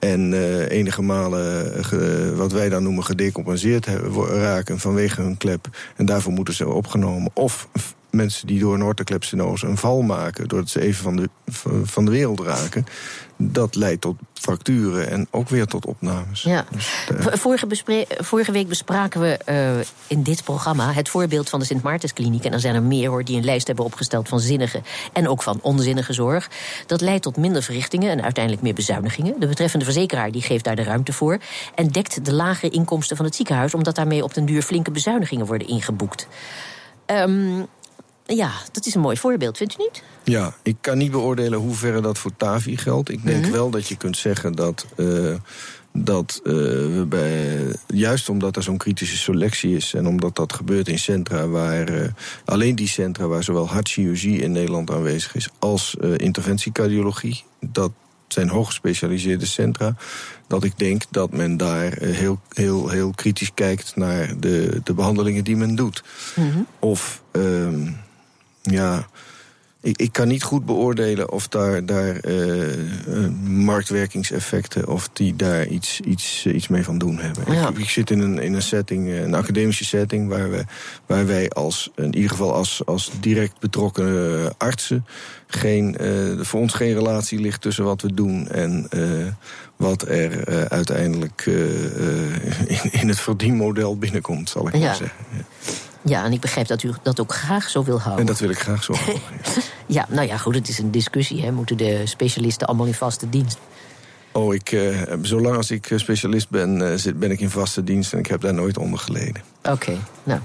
En 0.00 0.32
uh, 0.32 0.70
enige 0.70 1.02
malen 1.02 1.74
uh, 1.92 2.36
wat 2.36 2.52
wij 2.52 2.68
dan 2.68 2.82
noemen 2.82 3.04
gedecompenseerd 3.04 3.86
raken 4.28 4.78
vanwege 4.78 5.22
hun 5.22 5.36
klep. 5.36 5.68
En 5.96 6.06
daarvoor 6.06 6.32
moeten 6.32 6.54
ze 6.54 6.68
opgenomen. 6.68 7.30
Of 7.34 7.68
mensen 8.10 8.46
die 8.46 8.60
door 8.60 8.74
een 8.74 8.82
orthoklepstenose 8.82 9.66
een 9.66 9.76
val 9.76 10.02
maken... 10.02 10.48
doordat 10.48 10.68
ze 10.68 10.80
even 10.80 11.02
van 11.02 11.16
de, 11.16 11.28
van 11.84 12.04
de 12.04 12.10
wereld 12.10 12.40
raken 12.40 12.84
dat 13.40 13.74
leidt 13.74 14.00
tot 14.00 14.16
fracturen 14.32 15.10
en 15.10 15.26
ook 15.30 15.48
weer 15.48 15.66
tot 15.66 15.86
opnames. 15.86 16.42
Ja. 16.42 16.64
Dus, 16.70 17.08
uh... 17.12 17.32
vorige, 17.32 18.06
vorige, 18.18 18.52
week 18.52 18.68
bespraken 18.68 19.20
we 19.20 19.38
uh, 19.48 19.84
in 20.06 20.22
dit 20.22 20.44
programma 20.44 20.92
het 20.92 21.08
voorbeeld 21.08 21.48
van 21.48 21.60
de 21.60 21.66
Sint 21.66 21.82
Maartenskliniek. 21.82 22.44
En 22.44 22.52
er 22.52 22.60
zijn 22.60 22.74
er 22.74 22.82
meer 22.82 23.08
hoor, 23.08 23.24
die 23.24 23.36
een 23.36 23.44
lijst 23.44 23.66
hebben 23.66 23.84
opgesteld 23.84 24.28
van 24.28 24.40
zinnige 24.40 24.82
en 25.12 25.28
ook 25.28 25.42
van 25.42 25.58
onzinnige 25.62 26.12
zorg. 26.12 26.50
Dat 26.86 27.00
leidt 27.00 27.22
tot 27.22 27.36
minder 27.36 27.62
verrichtingen 27.62 28.10
en 28.10 28.22
uiteindelijk 28.22 28.64
meer 28.64 28.74
bezuinigingen. 28.74 29.40
De 29.40 29.46
betreffende 29.46 29.84
verzekeraar 29.84 30.30
die 30.30 30.42
geeft 30.42 30.64
daar 30.64 30.76
de 30.76 30.82
ruimte 30.82 31.12
voor. 31.12 31.38
En 31.74 31.88
dekt 31.88 32.24
de 32.24 32.32
lagere 32.32 32.72
inkomsten 32.72 33.16
van 33.16 33.24
het 33.24 33.34
ziekenhuis, 33.34 33.74
omdat 33.74 33.94
daarmee 33.94 34.24
op 34.24 34.34
den 34.34 34.44
duur 34.44 34.62
flinke 34.62 34.90
bezuinigingen 34.90 35.46
worden 35.46 35.68
ingeboekt. 35.68 36.28
Um, 37.06 37.66
ja, 38.36 38.52
dat 38.72 38.86
is 38.86 38.94
een 38.94 39.00
mooi 39.00 39.16
voorbeeld, 39.16 39.56
vindt 39.56 39.74
u 39.78 39.82
niet? 39.82 40.02
Ja, 40.24 40.54
ik 40.62 40.76
kan 40.80 40.98
niet 40.98 41.10
beoordelen 41.10 41.58
hoe 41.58 41.74
ver 41.74 42.02
dat 42.02 42.18
voor 42.18 42.36
TAVI 42.36 42.76
geldt. 42.76 43.10
Ik 43.10 43.26
denk 43.26 43.42
mhm. 43.42 43.52
wel 43.52 43.70
dat 43.70 43.88
je 43.88 43.96
kunt 43.96 44.16
zeggen 44.16 44.52
dat. 44.52 44.86
Uh, 44.96 45.34
dat 45.92 46.40
uh, 46.44 46.52
we 46.52 47.04
bij, 47.08 47.58
juist 47.86 48.28
omdat 48.28 48.56
er 48.56 48.62
zo'n 48.62 48.76
kritische 48.76 49.16
selectie 49.16 49.76
is 49.76 49.94
en 49.94 50.06
omdat 50.06 50.36
dat 50.36 50.52
gebeurt 50.52 50.88
in 50.88 50.98
centra 50.98 51.46
waar 51.46 51.90
uh, 51.90 52.08
alleen 52.44 52.74
die 52.74 52.88
centra 52.88 53.26
waar 53.26 53.42
zowel 53.42 53.68
hartchirurgie 53.68 54.40
in 54.40 54.52
Nederland 54.52 54.90
aanwezig 54.90 55.34
is 55.34 55.48
als 55.58 55.96
interventiecardiologie, 56.16 57.44
dat 57.60 57.92
zijn 58.28 58.48
hooggespecialiseerde 58.48 59.46
centra. 59.46 59.94
Dat 60.46 60.64
ik 60.64 60.78
denk 60.78 61.02
dat 61.10 61.32
men 61.32 61.56
daar 61.56 61.92
heel, 62.00 62.40
heel, 62.48 62.88
heel 62.88 63.10
kritisch 63.14 63.54
kijkt 63.54 63.96
naar 63.96 64.40
de, 64.40 64.80
de 64.84 64.94
behandelingen 64.94 65.44
die 65.44 65.56
men 65.56 65.74
doet. 65.74 66.02
Mm 66.36 66.66
Of. 66.78 67.22
Uh, 67.32 67.68
ja, 68.70 69.06
ik, 69.82 69.98
ik 69.98 70.12
kan 70.12 70.28
niet 70.28 70.42
goed 70.42 70.64
beoordelen 70.64 71.30
of 71.30 71.48
daar, 71.48 71.86
daar 71.86 72.28
uh, 72.28 73.28
marktwerkingseffecten... 73.44 74.88
of 74.88 75.08
die 75.12 75.36
daar 75.36 75.66
iets, 75.66 76.00
iets, 76.00 76.46
iets 76.46 76.68
mee 76.68 76.84
van 76.84 76.98
doen 76.98 77.18
hebben. 77.18 77.46
Ik, 77.46 77.78
ik, 77.78 77.88
zit 77.88 78.10
in 78.10 78.20
een, 78.20 78.38
in 78.38 78.54
een 78.54 78.62
setting, 78.62 79.08
eh, 79.08 79.22
een 79.22 79.34
academische 79.34 79.84
setting... 79.84 80.28
waar, 80.28 80.50
we, 80.50 80.64
waar 81.06 81.26
wij 81.26 81.50
als, 81.50 81.90
in 81.96 82.14
ieder 82.14 82.30
geval 82.30 82.54
als, 82.54 82.82
als 82.84 83.10
direct 83.20 83.58
betrokken 83.58 84.54
artsen... 84.58 85.06
Geen, 85.46 85.96
voor 86.40 86.60
ons 86.60 86.74
geen 86.74 86.94
relatie 86.94 87.40
ligt 87.40 87.60
tussen 87.60 87.84
wat 87.84 88.02
we 88.02 88.14
doen 88.14 88.48
en 88.48 88.88
wat 89.76 90.02
er 90.02 90.48
uh, 90.48 90.64
uiteindelijk 90.64 91.42
in, 92.66 92.92
in, 92.92 93.08
het 93.08 93.20
verdienmodel 93.20 93.98
binnenkomt, 93.98 94.48
zal 94.50 94.68
ik 94.68 94.72
maar 94.72 94.94
zeggen. 94.94 95.10
Ja. 95.36 95.44
Ja, 96.02 96.24
en 96.24 96.32
ik 96.32 96.40
begrijp 96.40 96.66
dat 96.66 96.82
u 96.82 96.92
dat 97.02 97.20
ook 97.20 97.34
graag 97.34 97.68
zo 97.68 97.84
wil 97.84 98.00
houden. 98.00 98.20
En 98.20 98.26
dat 98.26 98.38
wil 98.38 98.50
ik 98.50 98.58
graag 98.58 98.84
zo 98.84 98.92
houden. 98.92 99.22
ja, 99.86 100.06
nou 100.16 100.26
ja, 100.26 100.36
goed, 100.36 100.54
het 100.54 100.68
is 100.68 100.78
een 100.78 100.90
discussie. 100.90 101.42
Hè. 101.42 101.52
Moeten 101.52 101.76
de 101.76 102.02
specialisten 102.04 102.66
allemaal 102.66 102.86
in 102.86 102.94
vaste 102.94 103.28
dienst? 103.28 103.58
Oh, 104.32 104.54
ik, 104.54 104.72
uh, 104.72 105.02
zolang 105.22 105.56
als 105.56 105.70
ik 105.70 105.92
specialist 105.96 106.50
ben, 106.50 106.80
uh, 106.80 106.94
zit, 106.94 107.18
ben 107.18 107.30
ik 107.30 107.40
in 107.40 107.50
vaste 107.50 107.84
dienst 107.84 108.12
en 108.12 108.18
ik 108.18 108.26
heb 108.26 108.40
daar 108.40 108.54
nooit 108.54 108.78
onder 108.78 108.98
geleden. 108.98 109.42
Oké, 109.62 109.96
nou. 110.22 110.40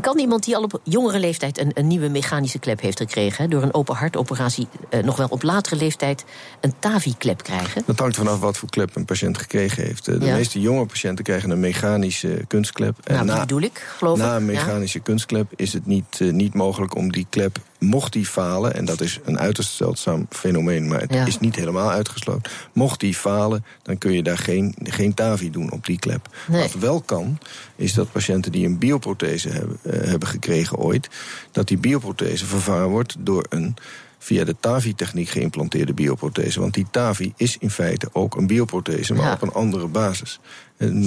Kan 0.00 0.18
iemand 0.18 0.44
die 0.44 0.56
al 0.56 0.62
op 0.62 0.80
jongere 0.82 1.18
leeftijd 1.18 1.58
een, 1.58 1.70
een 1.74 1.86
nieuwe 1.86 2.08
mechanische 2.08 2.58
klep 2.58 2.80
heeft 2.80 2.98
gekregen... 2.98 3.50
door 3.50 3.62
een 3.62 3.74
open 3.74 3.94
hartoperatie 3.94 4.68
uh, 4.90 5.02
nog 5.02 5.16
wel 5.16 5.26
op 5.30 5.42
latere 5.42 5.76
leeftijd 5.76 6.24
een 6.60 6.74
TAVI-klep 6.78 7.42
krijgen? 7.42 7.82
Dat 7.86 7.98
hangt 7.98 8.16
vanaf 8.16 8.38
wat 8.38 8.56
voor 8.56 8.70
klep 8.70 8.96
een 8.96 9.04
patiënt 9.04 9.38
gekregen 9.38 9.84
heeft. 9.84 10.04
De 10.04 10.18
meeste 10.18 10.60
jonge 10.60 10.86
patiënten 10.86 11.24
krijgen 11.24 11.50
een 11.50 11.60
mechanische 11.60 12.44
kunstklep. 12.48 12.98
En 13.04 13.14
nou, 13.14 13.26
na, 13.26 13.40
bedoel 13.40 13.60
ik, 13.60 13.94
geloof 13.98 14.18
Na 14.18 14.36
een 14.36 14.44
mechanische 14.44 14.98
kunstklep 14.98 15.52
is 15.56 15.72
het 15.72 15.86
niet, 15.86 16.20
niet 16.20 16.54
mogelijk 16.54 16.96
om 16.96 17.12
die 17.12 17.26
klep 17.30 17.58
mocht 17.84 18.12
die 18.12 18.26
falen, 18.26 18.74
en 18.74 18.84
dat 18.84 19.00
is 19.00 19.20
een 19.24 19.38
uiterst 19.38 19.72
zeldzaam 19.72 20.26
fenomeen, 20.30 20.88
maar 20.88 21.00
het 21.00 21.28
is 21.28 21.38
niet 21.38 21.56
helemaal 21.56 21.90
uitgesloten. 21.90 22.52
Mocht 22.72 23.00
die 23.00 23.14
falen, 23.14 23.64
dan 23.82 23.98
kun 23.98 24.12
je 24.12 24.22
daar 24.22 24.38
geen, 24.38 24.74
geen 24.82 25.14
TAVI 25.14 25.50
doen 25.50 25.70
op 25.70 25.86
die 25.86 25.98
klep. 25.98 26.28
Wat 26.46 26.74
wel 26.74 27.00
kan, 27.00 27.38
is 27.76 27.94
dat 27.94 28.12
patiënten 28.12 28.33
patiënten 28.34 28.52
die 28.52 28.66
een 28.66 28.78
bioprothese 28.78 29.48
hebben, 29.48 29.78
hebben 29.82 30.28
gekregen 30.28 30.76
ooit, 30.76 31.08
dat 31.52 31.68
die 31.68 31.78
bioprothese 31.78 32.46
vervangen 32.46 32.88
wordt 32.88 33.16
door 33.18 33.46
een 33.48 33.76
via 34.18 34.44
de 34.44 34.56
TAVI-techniek 34.60 35.28
geïmplanteerde 35.28 35.94
bioprothese. 35.94 36.60
Want 36.60 36.74
die 36.74 36.86
TAVI 36.90 37.32
is 37.36 37.56
in 37.58 37.70
feite 37.70 38.08
ook 38.12 38.36
een 38.36 38.46
bioprothese, 38.46 39.14
maar 39.14 39.32
op 39.32 39.42
een 39.42 39.52
andere 39.52 39.86
basis. 39.86 40.40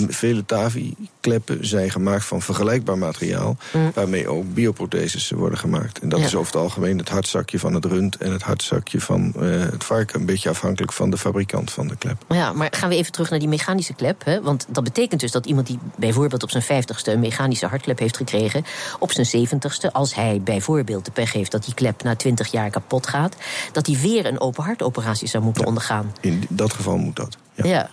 Vele 0.09 0.45
TAVI-kleppen 0.45 1.67
zijn 1.67 1.91
gemaakt 1.91 2.25
van 2.25 2.41
vergelijkbaar 2.41 2.97
materiaal... 2.97 3.57
Mm. 3.73 3.91
waarmee 3.93 4.27
ook 4.27 4.53
bioprotheses 4.53 5.29
worden 5.29 5.59
gemaakt. 5.59 5.99
En 5.99 6.09
dat 6.09 6.19
is 6.19 6.35
over 6.35 6.53
het 6.53 6.61
algemeen 6.61 6.97
het 6.97 7.09
hartzakje 7.09 7.59
van 7.59 7.73
het 7.73 7.85
rund... 7.85 8.17
en 8.17 8.31
het 8.31 8.41
hartzakje 8.41 9.01
van 9.01 9.33
uh, 9.39 9.59
het 9.59 9.83
varken. 9.83 10.19
Een 10.19 10.25
beetje 10.25 10.49
afhankelijk 10.49 10.93
van 10.93 11.09
de 11.09 11.17
fabrikant 11.17 11.71
van 11.71 11.87
de 11.87 11.95
klep. 11.95 12.23
Ja, 12.29 12.53
maar 12.53 12.67
gaan 12.71 12.89
we 12.89 12.95
even 12.95 13.11
terug 13.11 13.29
naar 13.29 13.39
die 13.39 13.47
mechanische 13.47 13.93
klep. 13.93 14.25
Hè? 14.25 14.41
Want 14.41 14.65
dat 14.69 14.83
betekent 14.83 15.21
dus 15.21 15.31
dat 15.31 15.45
iemand 15.45 15.67
die 15.67 15.79
bijvoorbeeld 15.97 16.43
op 16.43 16.49
zijn 16.49 16.63
vijftigste... 16.63 17.11
een 17.11 17.19
mechanische 17.19 17.65
hartklep 17.65 17.99
heeft 17.99 18.17
gekregen... 18.17 18.65
op 18.99 19.11
zijn 19.11 19.25
zeventigste, 19.25 19.93
als 19.93 20.15
hij 20.15 20.41
bijvoorbeeld 20.43 21.05
de 21.05 21.11
pech 21.11 21.33
heeft... 21.33 21.51
dat 21.51 21.65
die 21.65 21.73
klep 21.73 22.03
na 22.03 22.15
twintig 22.15 22.51
jaar 22.51 22.69
kapot 22.69 23.07
gaat... 23.07 23.35
dat 23.71 23.85
hij 23.85 23.97
weer 24.01 24.25
een 24.25 24.39
open 24.39 24.63
hartoperatie 24.63 25.27
zou 25.27 25.43
moeten 25.43 25.65
ondergaan. 25.65 26.13
In 26.21 26.43
dat 26.49 26.73
geval 26.73 26.97
moet 26.97 27.15
dat. 27.15 27.37
ja. 27.53 27.65
Ja, 27.65 27.89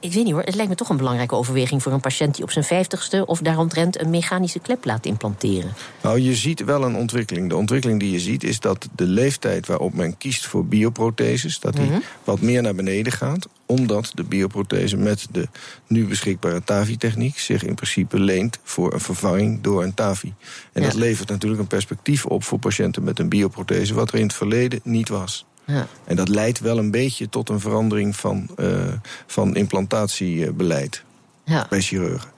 ik 0.00 0.12
weet 0.12 0.24
niet 0.24 0.32
hoor. 0.32 0.42
Het 0.42 0.54
lijkt 0.54 0.70
me 0.70 0.76
toch 0.76 0.88
een 0.88 0.96
belangrijke 0.96 1.34
overweging 1.34 1.82
voor 1.82 1.92
een 1.92 2.00
patiënt 2.00 2.34
die 2.34 2.44
op 2.44 2.50
zijn 2.50 2.64
vijftigste 2.64 3.26
of 3.26 3.38
daaromtrent 3.38 4.00
een 4.00 4.10
mechanische 4.10 4.58
klep 4.58 4.84
laat 4.84 5.06
implanteren. 5.06 5.74
Nou, 6.02 6.20
je 6.20 6.34
ziet 6.34 6.64
wel 6.64 6.84
een 6.84 6.96
ontwikkeling. 6.96 7.48
De 7.48 7.56
ontwikkeling 7.56 8.00
die 8.00 8.12
je 8.12 8.20
ziet 8.20 8.44
is 8.44 8.60
dat 8.60 8.88
de 8.94 9.04
leeftijd 9.06 9.66
waarop 9.66 9.94
men 9.94 10.16
kiest 10.16 10.46
voor 10.46 10.66
bioprotheses, 10.66 11.60
dat 11.60 11.76
die 11.76 11.84
mhm. 11.84 12.00
wat 12.24 12.40
meer 12.40 12.62
naar 12.62 12.74
beneden 12.74 13.12
gaat 13.12 13.48
omdat 13.70 14.12
de 14.14 14.24
bioprothese 14.24 14.96
met 14.96 15.26
de 15.30 15.48
nu 15.86 16.06
beschikbare 16.06 16.64
TAVI-techniek 16.64 17.38
zich 17.38 17.64
in 17.64 17.74
principe 17.74 18.18
leent 18.18 18.58
voor 18.62 18.92
een 18.92 19.00
vervanging 19.00 19.60
door 19.60 19.82
een 19.82 19.94
TAVI. 19.94 20.34
En 20.72 20.82
dat 20.82 20.94
levert 20.94 21.28
natuurlijk 21.28 21.60
een 21.60 21.66
perspectief 21.66 22.26
op 22.26 22.44
voor 22.44 22.58
patiënten 22.58 23.04
met 23.04 23.18
een 23.18 23.28
bioprothese, 23.28 23.94
wat 23.94 24.12
er 24.12 24.18
in 24.18 24.22
het 24.22 24.34
verleden 24.34 24.80
niet 24.82 25.08
was. 25.08 25.46
Ja. 25.70 25.86
En 26.04 26.16
dat 26.16 26.28
leidt 26.28 26.60
wel 26.60 26.78
een 26.78 26.90
beetje 26.90 27.28
tot 27.28 27.48
een 27.48 27.60
verandering 27.60 28.16
van, 28.16 28.48
uh, 28.56 28.92
van 29.26 29.56
implantatiebeleid 29.56 31.02
ja. 31.44 31.66
bij 31.68 31.80
chirurgen. 31.80 32.30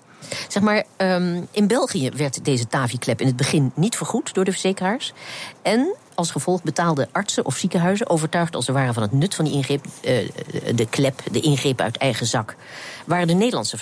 Zeg 0.48 0.62
maar, 0.62 0.84
um, 0.96 1.46
in 1.50 1.66
België 1.66 2.10
werd 2.16 2.44
deze 2.44 2.66
TAVI-klep 2.66 3.20
in 3.20 3.26
het 3.26 3.36
begin 3.36 3.72
niet 3.74 3.96
vergoed 3.96 4.34
door 4.34 4.44
de 4.44 4.50
verzekeraars. 4.50 5.12
En 5.62 5.94
als 6.14 6.30
gevolg 6.30 6.62
betaalden 6.62 7.08
artsen 7.12 7.46
of 7.46 7.56
ziekenhuizen, 7.56 8.10
overtuigd 8.10 8.54
als 8.54 8.64
ze 8.64 8.72
waren 8.72 8.94
van 8.94 9.02
het 9.02 9.12
nut 9.12 9.34
van 9.34 9.44
die 9.44 9.54
ingreep, 9.54 9.84
uh, 9.84 10.28
de 10.74 10.86
klep, 10.90 11.20
de 11.32 11.40
ingreep 11.40 11.80
uit 11.80 11.96
eigen 11.96 12.26
zak. 12.26 12.56
Waren 13.06 13.26
de 13.26 13.34
Nederlandse 13.34 13.78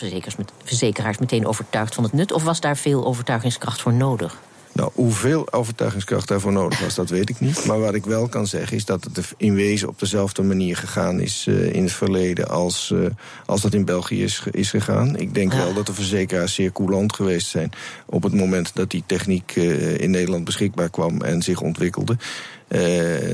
verzekeraars 0.65 1.19
meteen 1.19 1.47
overtuigd 1.47 1.95
van 1.95 2.05
het 2.05 2.13
nut, 2.13 2.33
of 2.33 2.43
was 2.43 2.61
daar 2.61 2.77
veel 2.77 3.05
overtuigingskracht 3.07 3.81
voor 3.81 3.93
nodig? 3.93 4.39
Nou, 4.81 4.93
hoeveel 4.95 5.53
overtuigingskracht 5.53 6.29
daarvoor 6.29 6.53
nodig 6.53 6.81
was, 6.81 6.95
dat 6.95 7.11
weet 7.11 7.29
ik 7.29 7.41
niet. 7.41 7.65
Maar 7.65 7.81
wat 7.81 7.95
ik 7.95 8.05
wel 8.05 8.29
kan 8.29 8.47
zeggen 8.47 8.77
is 8.77 8.85
dat 8.85 9.05
het 9.05 9.35
in 9.37 9.55
wezen 9.55 9.89
op 9.89 9.99
dezelfde 9.99 10.43
manier 10.43 10.77
gegaan 10.77 11.21
is 11.21 11.47
uh, 11.49 11.75
in 11.75 11.83
het 11.83 11.93
verleden 11.93 12.49
als, 12.49 12.91
uh, 12.95 13.07
als 13.47 13.61
dat 13.61 13.75
in 13.75 13.85
België 13.85 14.23
is, 14.23 14.43
is 14.51 14.71
gegaan. 14.71 15.17
Ik 15.17 15.35
denk 15.35 15.53
wel 15.53 15.75
dat 15.75 15.87
de 15.87 15.95
verzekeraars 15.95 16.55
zeer 16.55 16.73
coulant 16.73 17.15
geweest 17.15 17.49
zijn 17.49 17.71
op 18.07 18.23
het 18.23 18.33
moment 18.33 18.71
dat 18.75 18.91
die 18.91 19.03
techniek 19.07 19.57
uh, 19.57 19.99
in 19.99 20.11
Nederland 20.11 20.45
beschikbaar 20.45 20.91
kwam 20.91 21.21
en 21.23 21.43
zich 21.43 21.61
ontwikkelde. 21.61 22.17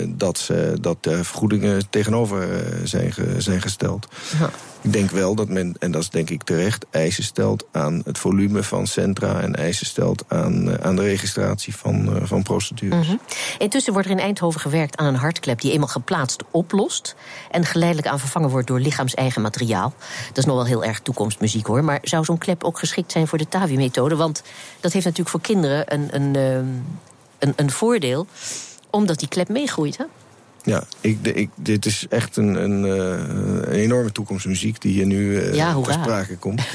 Dat, 0.08 0.50
dat 0.80 1.06
er 1.06 1.24
vergoedingen 1.24 1.90
tegenover 1.90 2.48
zijn, 2.84 3.14
zijn 3.38 3.62
gesteld. 3.62 4.08
Ja. 4.38 4.50
Ik 4.86 4.92
denk 4.92 5.10
wel 5.10 5.34
dat 5.34 5.48
men, 5.48 5.74
en 5.78 5.90
dat 5.90 6.02
is 6.02 6.10
denk 6.10 6.30
ik 6.30 6.42
terecht, 6.42 6.86
eisen 6.90 7.24
stelt 7.24 7.64
aan 7.72 8.02
het 8.04 8.18
volume 8.18 8.62
van 8.62 8.86
centra 8.86 9.40
en 9.40 9.54
eisen 9.54 9.86
stelt 9.86 10.24
aan, 10.28 10.70
eh, 10.70 10.86
aan 10.86 10.96
de 10.96 11.02
registratie 11.02 11.76
van, 11.76 12.20
van 12.22 12.42
procedures. 12.42 13.08
Mm 13.08 13.20
Intussen 13.58 13.92
wordt 13.92 14.08
er 14.08 14.14
in 14.14 14.20
Eindhoven 14.20 14.60
gewerkt 14.60 14.96
aan 14.96 15.06
een 15.06 15.14
hartklep 15.14 15.60
die 15.60 15.72
eenmaal 15.72 15.88
geplaatst 15.88 16.42
oplost 16.50 17.14
en 17.50 17.64
geleidelijk 17.64 18.08
aan 18.08 18.18
vervangen 18.18 18.50
wordt 18.50 18.66
door 18.66 18.80
lichaams-eigen 18.80 19.42
materiaal. 19.42 19.94
Dat 20.28 20.38
is 20.38 20.44
nog 20.44 20.56
wel 20.56 20.66
heel 20.66 20.84
erg 20.84 21.00
toekomstmuziek 21.00 21.66
hoor. 21.66 21.84
Maar 21.84 21.98
zou 22.02 22.24
zo'n 22.24 22.38
klep 22.38 22.64
ook 22.64 22.78
geschikt 22.78 23.12
zijn 23.12 23.26
voor 23.26 23.38
de 23.38 23.48
TAVI-methode? 23.48 24.16
Want 24.16 24.42
dat 24.80 24.92
heeft 24.92 25.04
natuurlijk 25.04 25.30
voor 25.30 25.40
kinderen 25.40 25.94
een, 25.94 26.14
een, 26.14 26.36
ehm, 26.36 26.66
een, 27.38 27.52
een 27.56 27.70
voordeel, 27.70 28.26
omdat 28.96 29.18
die 29.18 29.28
klep 29.28 29.48
meegroeit. 29.48 29.96
Hè? 29.96 30.04
Ja, 30.62 30.84
ik, 31.00 31.18
ik, 31.26 31.50
dit 31.54 31.86
is 31.86 32.06
echt 32.08 32.36
een, 32.36 32.54
een, 32.54 32.84
eh, 32.84 33.68
een 33.68 33.72
enorme 33.72 34.12
toekomstmuziek 34.12 34.80
die 34.80 34.92
hier 34.92 35.06
nu 35.06 35.30
uh, 35.30 35.54
ja, 35.54 35.80
ter 35.80 35.92
sprake 35.92 36.36
komt. 36.36 36.62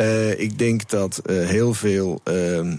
uh, 0.00 0.40
ik 0.40 0.58
denk 0.58 0.88
dat 0.88 1.22
heel 1.24 1.74
veel 1.74 2.20
ehm, 2.24 2.76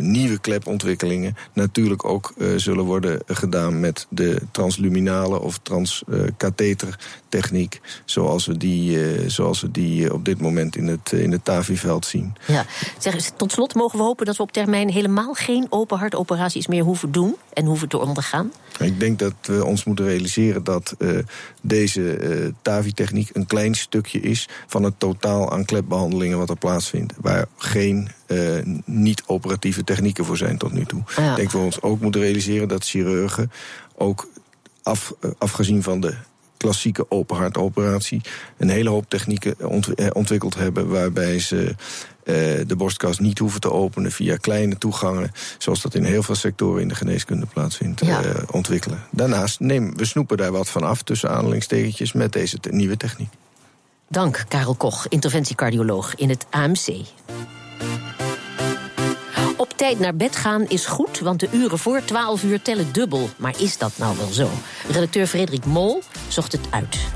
nieuwe 0.00 0.38
klepontwikkelingen 0.38 1.36
natuurlijk 1.52 2.04
ook 2.04 2.34
zullen 2.56 2.84
worden 2.84 3.20
gedaan 3.26 3.80
met 3.80 4.06
de 4.08 4.40
transluminale 4.50 5.40
of 5.40 5.58
transkathetertechniek, 5.62 7.80
zoals 8.04 8.46
we 8.46 8.56
die, 8.56 8.98
zoals 9.30 9.60
we 9.60 9.70
die 9.70 10.12
op 10.12 10.24
dit 10.24 10.40
moment 10.40 10.76
in 10.76 10.86
het, 10.86 11.12
in 11.12 11.32
het 11.32 11.44
TAVI-veld 11.44 12.06
zien. 12.06 12.34
Ja. 12.46 12.64
Zeg, 12.98 13.30
tot 13.36 13.52
slot 13.52 13.74
mogen 13.74 13.98
we 13.98 14.04
hopen 14.04 14.26
dat 14.26 14.36
we 14.36 14.42
op 14.42 14.52
termijn 14.52 14.90
helemaal 14.90 15.34
geen 15.34 15.66
open 15.70 15.98
hartoperaties 15.98 16.66
meer 16.66 16.82
hoeven 16.82 17.12
doen 17.12 17.36
en 17.52 17.64
hoeven 17.64 17.88
te 17.88 17.98
ondergaan? 17.98 18.52
Ik 18.78 19.00
denk 19.00 19.18
dat 19.18 19.34
we 19.42 19.64
ons 19.64 19.84
moeten 19.84 20.04
realiseren 20.04 20.64
dat 20.64 20.94
uh, 20.98 21.18
deze 21.60 22.00
uh, 22.00 22.52
TAVI-techniek 22.62 23.30
een 23.32 23.46
klein 23.46 23.74
stukje 23.74 24.20
is 24.20 24.48
van 24.66 24.82
het 24.82 24.94
totaal 24.98 25.52
aan 25.52 25.64
klepbehandelingen 25.94 26.38
wat 26.38 26.50
er 26.50 26.56
plaatsvindt. 26.56 27.12
Waar 27.20 27.46
geen 27.56 28.08
uh, 28.26 28.58
niet-operatieve 28.84 29.84
technieken 29.84 30.24
voor 30.24 30.36
zijn 30.36 30.58
tot 30.58 30.72
nu 30.72 30.84
toe. 30.84 31.00
Ik 31.00 31.16
denk 31.16 31.36
dat 31.36 31.52
we 31.52 31.58
ons 31.58 31.82
ook 31.82 32.00
moeten 32.00 32.20
realiseren 32.20 32.68
dat 32.68 32.84
chirurgen 32.84 33.50
ook 33.96 34.28
af, 34.82 35.12
afgezien 35.38 35.82
van 35.82 36.00
de 36.00 36.14
klassieke 36.56 37.10
open 37.10 37.36
hartoperatie 37.36 38.20
een 38.56 38.68
hele 38.68 38.88
hoop 38.90 39.04
technieken 39.08 39.56
ontwikkeld 40.12 40.54
hebben 40.54 40.88
waarbij 40.88 41.38
ze 41.38 41.74
de 42.66 42.74
borstkas 42.76 43.18
niet 43.18 43.38
hoeven 43.38 43.60
te 43.60 43.72
openen 43.72 44.12
via 44.12 44.36
kleine 44.36 44.78
toegangen, 44.78 45.32
zoals 45.58 45.82
dat 45.82 45.94
in 45.94 46.04
heel 46.04 46.22
veel 46.22 46.34
sectoren 46.34 46.82
in 46.82 46.88
de 46.88 46.94
geneeskunde 46.94 47.46
plaatsvindt, 47.46 48.04
ja. 48.04 48.22
ontwikkelen. 48.50 49.02
Daarnaast 49.10 49.60
nemen 49.60 49.96
we 49.96 50.04
snoepen 50.04 50.36
daar 50.36 50.52
wat 50.52 50.68
van 50.68 50.82
af 50.82 51.02
tussen 51.02 51.30
aanhalingstekentjes 51.30 52.12
met 52.12 52.32
deze 52.32 52.58
nieuwe 52.70 52.96
techniek. 52.96 53.30
Dank, 54.08 54.44
Karel 54.48 54.74
Koch, 54.74 55.06
interventiecardioloog 55.08 56.14
in 56.14 56.28
het 56.28 56.46
AMC. 56.50 57.06
Op 59.56 59.70
tijd 59.70 59.98
naar 59.98 60.16
bed 60.16 60.36
gaan 60.36 60.64
is 60.68 60.86
goed, 60.86 61.20
want 61.20 61.40
de 61.40 61.48
uren 61.52 61.78
voor 61.78 62.00
12 62.04 62.42
uur 62.42 62.62
tellen 62.62 62.92
dubbel. 62.92 63.28
Maar 63.38 63.54
is 63.60 63.78
dat 63.78 63.92
nou 63.98 64.16
wel 64.16 64.26
zo? 64.26 64.48
Redacteur 64.90 65.26
Frederik 65.26 65.64
Mol 65.64 66.02
zocht 66.28 66.52
het 66.52 66.68
uit. 66.70 67.06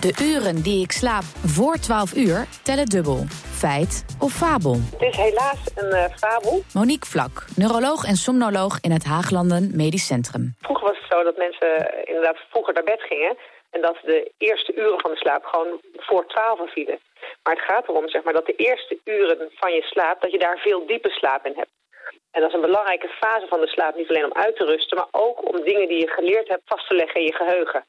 De 0.00 0.14
uren 0.22 0.62
die 0.62 0.82
ik 0.82 0.92
slaap 0.92 1.22
voor 1.44 1.78
12 1.78 2.14
uur 2.14 2.46
tellen 2.62 2.86
dubbel. 2.86 3.24
Feit 3.52 4.04
of 4.18 4.32
fabel? 4.32 4.80
Het 4.92 5.02
is 5.02 5.16
helaas 5.16 5.58
een 5.74 5.94
uh, 5.94 6.04
fabel. 6.16 6.62
Monique 6.74 7.08
Vlak, 7.08 7.44
neuroloog 7.56 8.04
en 8.04 8.16
somnoloog 8.16 8.80
in 8.80 8.90
het 8.90 9.04
Haaglanden 9.04 9.70
Medisch 9.74 10.06
Centrum. 10.06 10.54
Vroeger 10.60 10.86
was 10.86 10.96
het 10.98 11.10
zo 11.10 11.22
dat 11.22 11.36
mensen 11.36 11.90
inderdaad 12.04 12.36
vroeger 12.50 12.74
naar 12.74 12.84
bed 12.84 13.00
gingen... 13.00 13.36
en 13.70 13.80
dat 13.80 13.96
de 14.02 14.32
eerste 14.38 14.74
uren 14.74 15.00
van 15.00 15.10
de 15.10 15.16
slaap 15.16 15.44
gewoon 15.44 15.80
voor 15.96 16.26
12 16.26 16.72
vielen. 16.72 16.98
Maar 17.42 17.54
het 17.54 17.64
gaat 17.64 17.88
erom 17.88 18.08
zeg 18.08 18.22
maar, 18.22 18.32
dat 18.32 18.46
de 18.46 18.56
eerste 18.56 18.98
uren 19.04 19.50
van 19.54 19.72
je 19.72 19.82
slaap... 19.82 20.20
dat 20.20 20.30
je 20.30 20.38
daar 20.38 20.58
veel 20.58 20.86
diepe 20.86 21.10
slaap 21.10 21.46
in 21.46 21.56
hebt. 21.56 21.70
En 22.30 22.40
dat 22.40 22.48
is 22.48 22.54
een 22.54 22.70
belangrijke 22.70 23.08
fase 23.08 23.46
van 23.46 23.60
de 23.60 23.66
slaap, 23.66 23.96
niet 23.96 24.08
alleen 24.08 24.24
om 24.24 24.42
uit 24.42 24.56
te 24.56 24.64
rusten... 24.64 24.96
maar 24.96 25.08
ook 25.10 25.48
om 25.48 25.64
dingen 25.64 25.88
die 25.88 26.00
je 26.00 26.08
geleerd 26.08 26.48
hebt 26.48 26.62
vast 26.64 26.88
te 26.88 26.94
leggen 26.94 27.20
in 27.20 27.26
je 27.26 27.34
geheugen. 27.34 27.84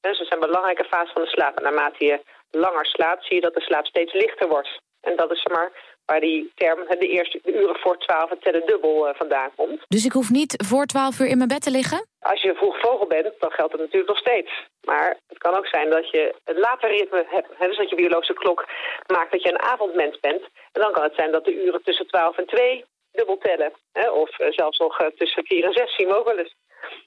Dus 0.00 0.18
dat 0.18 0.26
zijn 0.26 0.40
belangrijke 0.40 0.84
fases 0.84 1.12
van 1.12 1.22
de 1.22 1.28
slaap. 1.28 1.56
En 1.56 1.62
naarmate 1.62 2.04
je 2.04 2.20
langer 2.50 2.86
slaapt, 2.86 3.24
zie 3.24 3.34
je 3.34 3.40
dat 3.40 3.54
de 3.54 3.60
slaap 3.60 3.86
steeds 3.86 4.12
lichter 4.12 4.48
wordt. 4.48 4.80
En 5.00 5.16
dat 5.16 5.30
is 5.32 5.44
maar 5.44 5.72
waar 6.06 6.20
die 6.20 6.52
term 6.54 6.86
de 6.88 7.08
eerste 7.08 7.40
uren 7.44 7.76
voor 7.76 7.98
twaalf 7.98 8.30
tellen 8.40 8.66
dubbel 8.66 9.08
uh, 9.08 9.14
vandaan 9.14 9.50
komt. 9.56 9.80
Dus 9.88 10.04
ik 10.04 10.12
hoef 10.12 10.30
niet 10.30 10.64
voor 10.66 10.86
twaalf 10.86 11.18
uur 11.20 11.26
in 11.26 11.36
mijn 11.36 11.48
bed 11.48 11.62
te 11.62 11.70
liggen? 11.70 12.06
Als 12.20 12.42
je 12.42 12.54
vroeg 12.54 12.80
vogel 12.80 13.06
bent, 13.06 13.32
dan 13.38 13.50
geldt 13.50 13.72
het 13.72 13.80
natuurlijk 13.80 14.08
nog 14.08 14.18
steeds. 14.18 14.50
Maar 14.84 15.16
het 15.26 15.38
kan 15.38 15.56
ook 15.56 15.66
zijn 15.66 15.90
dat 15.90 16.10
je 16.10 16.34
een 16.44 16.58
later 16.58 16.90
ritme 16.90 17.24
hebt. 17.28 17.48
Dus 17.58 17.76
dat 17.76 17.90
je 17.90 17.96
biologische 17.96 18.34
klok 18.34 18.64
maakt 19.06 19.32
dat 19.32 19.42
je 19.42 19.48
een 19.48 19.62
avondmens 19.62 20.20
bent. 20.20 20.42
En 20.72 20.80
dan 20.80 20.92
kan 20.92 21.02
het 21.02 21.14
zijn 21.14 21.32
dat 21.32 21.44
de 21.44 21.64
uren 21.64 21.82
tussen 21.82 22.06
12 22.06 22.38
en 22.38 22.46
2 22.46 22.84
dubbel 23.12 23.38
tellen. 23.38 23.72
Hè? 23.92 24.10
Of 24.10 24.40
uh, 24.40 24.46
zelfs 24.50 24.78
nog 24.78 25.00
uh, 25.00 25.06
tussen 25.06 25.44
4 25.44 25.64
en 25.64 25.72
6 25.72 25.96
zien 25.96 26.08
we 26.08 26.18
ook 26.18 26.26
wel 26.26 26.38
eens. 26.38 26.54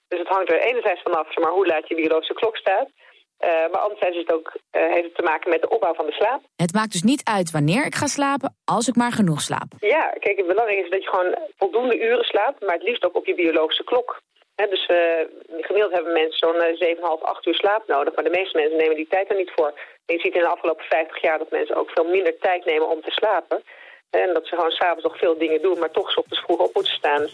Dus 0.07 0.19
het 0.19 0.27
hangt 0.27 0.51
er 0.51 0.59
enerzijds 0.59 1.01
vanaf 1.01 1.35
maar, 1.35 1.51
hoe 1.51 1.67
laat 1.67 1.87
je 1.87 1.95
biologische 1.95 2.33
klok 2.33 2.57
staat. 2.57 2.89
Uh, 3.39 3.49
maar 3.71 3.81
anderzijds 3.81 4.15
is 4.15 4.23
het 4.27 4.33
ook, 4.33 4.47
uh, 4.55 4.93
heeft 4.93 5.05
het 5.05 5.15
te 5.15 5.23
maken 5.31 5.49
met 5.49 5.61
de 5.61 5.69
opbouw 5.69 5.93
van 5.93 6.05
de 6.05 6.11
slaap. 6.11 6.41
Het 6.55 6.73
maakt 6.73 6.91
dus 6.91 7.03
niet 7.03 7.23
uit 7.23 7.51
wanneer 7.51 7.85
ik 7.85 7.95
ga 7.95 8.07
slapen, 8.07 8.55
als 8.65 8.87
ik 8.87 8.95
maar 8.95 9.11
genoeg 9.11 9.41
slaap. 9.41 9.71
Ja, 9.79 10.13
kijk, 10.19 10.37
het 10.37 10.47
belangrijke 10.47 10.83
is 10.83 10.89
dat 10.89 11.03
je 11.03 11.09
gewoon 11.09 11.35
voldoende 11.57 11.99
uren 11.99 12.23
slaapt, 12.23 12.61
maar 12.61 12.73
het 12.73 12.83
liefst 12.83 13.05
ook 13.05 13.15
op 13.15 13.25
je 13.25 13.35
biologische 13.35 13.83
klok. 13.83 14.21
He, 14.55 14.67
dus 14.67 14.89
uh, 14.89 14.97
gemiddeld 15.67 15.93
hebben 15.93 16.13
mensen 16.13 16.37
zo'n 16.37 16.87
7,5, 16.95 17.23
8 17.23 17.45
uur 17.45 17.55
slaap 17.55 17.87
nodig, 17.87 18.15
maar 18.15 18.23
de 18.23 18.37
meeste 18.39 18.57
mensen 18.57 18.77
nemen 18.77 18.95
die 18.95 19.07
tijd 19.07 19.29
er 19.29 19.35
niet 19.35 19.51
voor. 19.55 19.71
En 20.05 20.15
je 20.15 20.19
ziet 20.19 20.35
in 20.35 20.41
de 20.41 20.55
afgelopen 20.55 20.85
50 20.85 21.21
jaar 21.21 21.37
dat 21.37 21.51
mensen 21.51 21.75
ook 21.75 21.89
veel 21.89 22.07
minder 22.07 22.37
tijd 22.37 22.65
nemen 22.65 22.89
om 22.89 23.01
te 23.01 23.11
slapen. 23.11 23.63
En 24.09 24.33
dat 24.33 24.45
ze 24.47 24.55
gewoon 24.55 24.71
s'avonds 24.71 25.03
nog 25.03 25.17
veel 25.17 25.37
dingen 25.37 25.61
doen, 25.61 25.79
maar 25.79 25.91
toch 25.91 26.17
ochtends 26.17 26.39
vroeg 26.39 26.59
op 26.59 26.73
moeten 26.73 26.93
staan. 26.93 27.27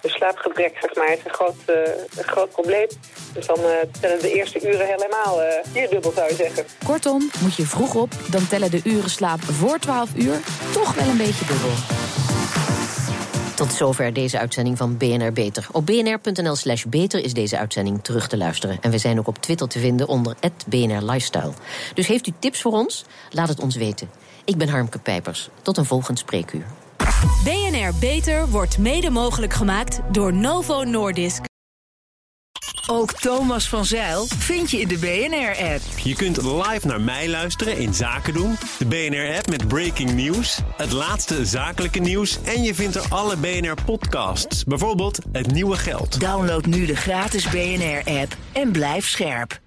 Dus 0.00 0.12
slaapgebrek, 0.12 0.76
zeg 0.80 0.94
maar, 0.94 1.12
is 1.12 1.24
een 1.24 1.34
groot, 1.34 1.54
uh, 1.66 1.76
een 2.16 2.24
groot 2.24 2.50
probleem. 2.50 2.86
Dus 3.34 3.46
dan 3.46 3.58
uh, 3.58 3.70
tellen 4.00 4.20
de 4.20 4.32
eerste 4.32 4.60
uren 4.68 4.86
helemaal 4.86 5.42
uh, 5.42 5.48
hier 5.74 5.88
dubbel, 5.88 6.10
zou 6.10 6.28
je 6.28 6.34
zeggen. 6.34 6.64
Kortom, 6.86 7.30
moet 7.40 7.56
je 7.56 7.66
vroeg 7.66 7.94
op, 7.94 8.10
dan 8.30 8.48
tellen 8.48 8.70
de 8.70 8.80
uren 8.84 9.10
slaap 9.10 9.40
voor 9.40 9.78
12 9.78 10.14
uur 10.16 10.40
toch 10.72 10.94
wel 10.94 11.08
een 11.08 11.16
beetje 11.16 11.46
dubbel. 11.46 11.74
Tot 13.56 13.72
zover 13.72 14.12
deze 14.12 14.38
uitzending 14.38 14.76
van 14.76 14.96
BNR 14.96 15.32
Beter. 15.32 15.66
Op 15.72 15.86
bnr.nl 15.86 16.56
slash 16.56 16.84
beter 16.84 17.24
is 17.24 17.34
deze 17.34 17.58
uitzending 17.58 18.04
terug 18.04 18.28
te 18.28 18.36
luisteren. 18.36 18.78
En 18.80 18.90
we 18.90 18.98
zijn 18.98 19.18
ook 19.18 19.26
op 19.26 19.38
Twitter 19.38 19.68
te 19.68 19.78
vinden 19.78 20.08
onder 20.08 20.34
BNR 20.66 21.02
Lifestyle. 21.02 21.52
Dus 21.94 22.06
heeft 22.06 22.26
u 22.26 22.32
tips 22.38 22.62
voor 22.62 22.72
ons? 22.72 23.04
Laat 23.30 23.48
het 23.48 23.60
ons 23.60 23.76
weten. 23.76 24.10
Ik 24.48 24.56
ben 24.56 24.68
Harmke 24.68 24.98
Pijpers. 24.98 25.48
Tot 25.62 25.76
een 25.76 25.84
volgend 25.84 26.18
spreekuur. 26.18 26.64
BNR 27.44 27.92
Beter 28.00 28.48
wordt 28.48 28.78
mede 28.78 29.10
mogelijk 29.10 29.54
gemaakt 29.54 30.00
door 30.12 30.32
Novo 30.32 30.84
Nordisk. 30.84 31.42
Ook 32.86 33.12
Thomas 33.12 33.68
van 33.68 33.84
Zeil 33.84 34.26
vind 34.26 34.70
je 34.70 34.80
in 34.80 34.88
de 34.88 34.98
BNR-app. 34.98 35.80
Je 36.02 36.14
kunt 36.14 36.42
live 36.42 36.86
naar 36.86 37.00
mij 37.00 37.28
luisteren 37.28 37.78
in 37.78 37.94
Zaken 37.94 38.34
doen. 38.34 38.56
De 38.78 38.86
BNR-app 38.86 39.48
met 39.48 39.68
breaking 39.68 40.12
news, 40.12 40.60
het 40.76 40.92
laatste 40.92 41.46
zakelijke 41.46 41.98
nieuws... 41.98 42.42
en 42.42 42.62
je 42.62 42.74
vindt 42.74 42.94
er 42.94 43.04
alle 43.08 43.36
BNR-podcasts, 43.36 44.64
bijvoorbeeld 44.64 45.18
Het 45.32 45.52
Nieuwe 45.52 45.76
Geld. 45.76 46.20
Download 46.20 46.64
nu 46.64 46.86
de 46.86 46.96
gratis 46.96 47.48
BNR-app 47.48 48.36
en 48.52 48.72
blijf 48.72 49.08
scherp. 49.08 49.60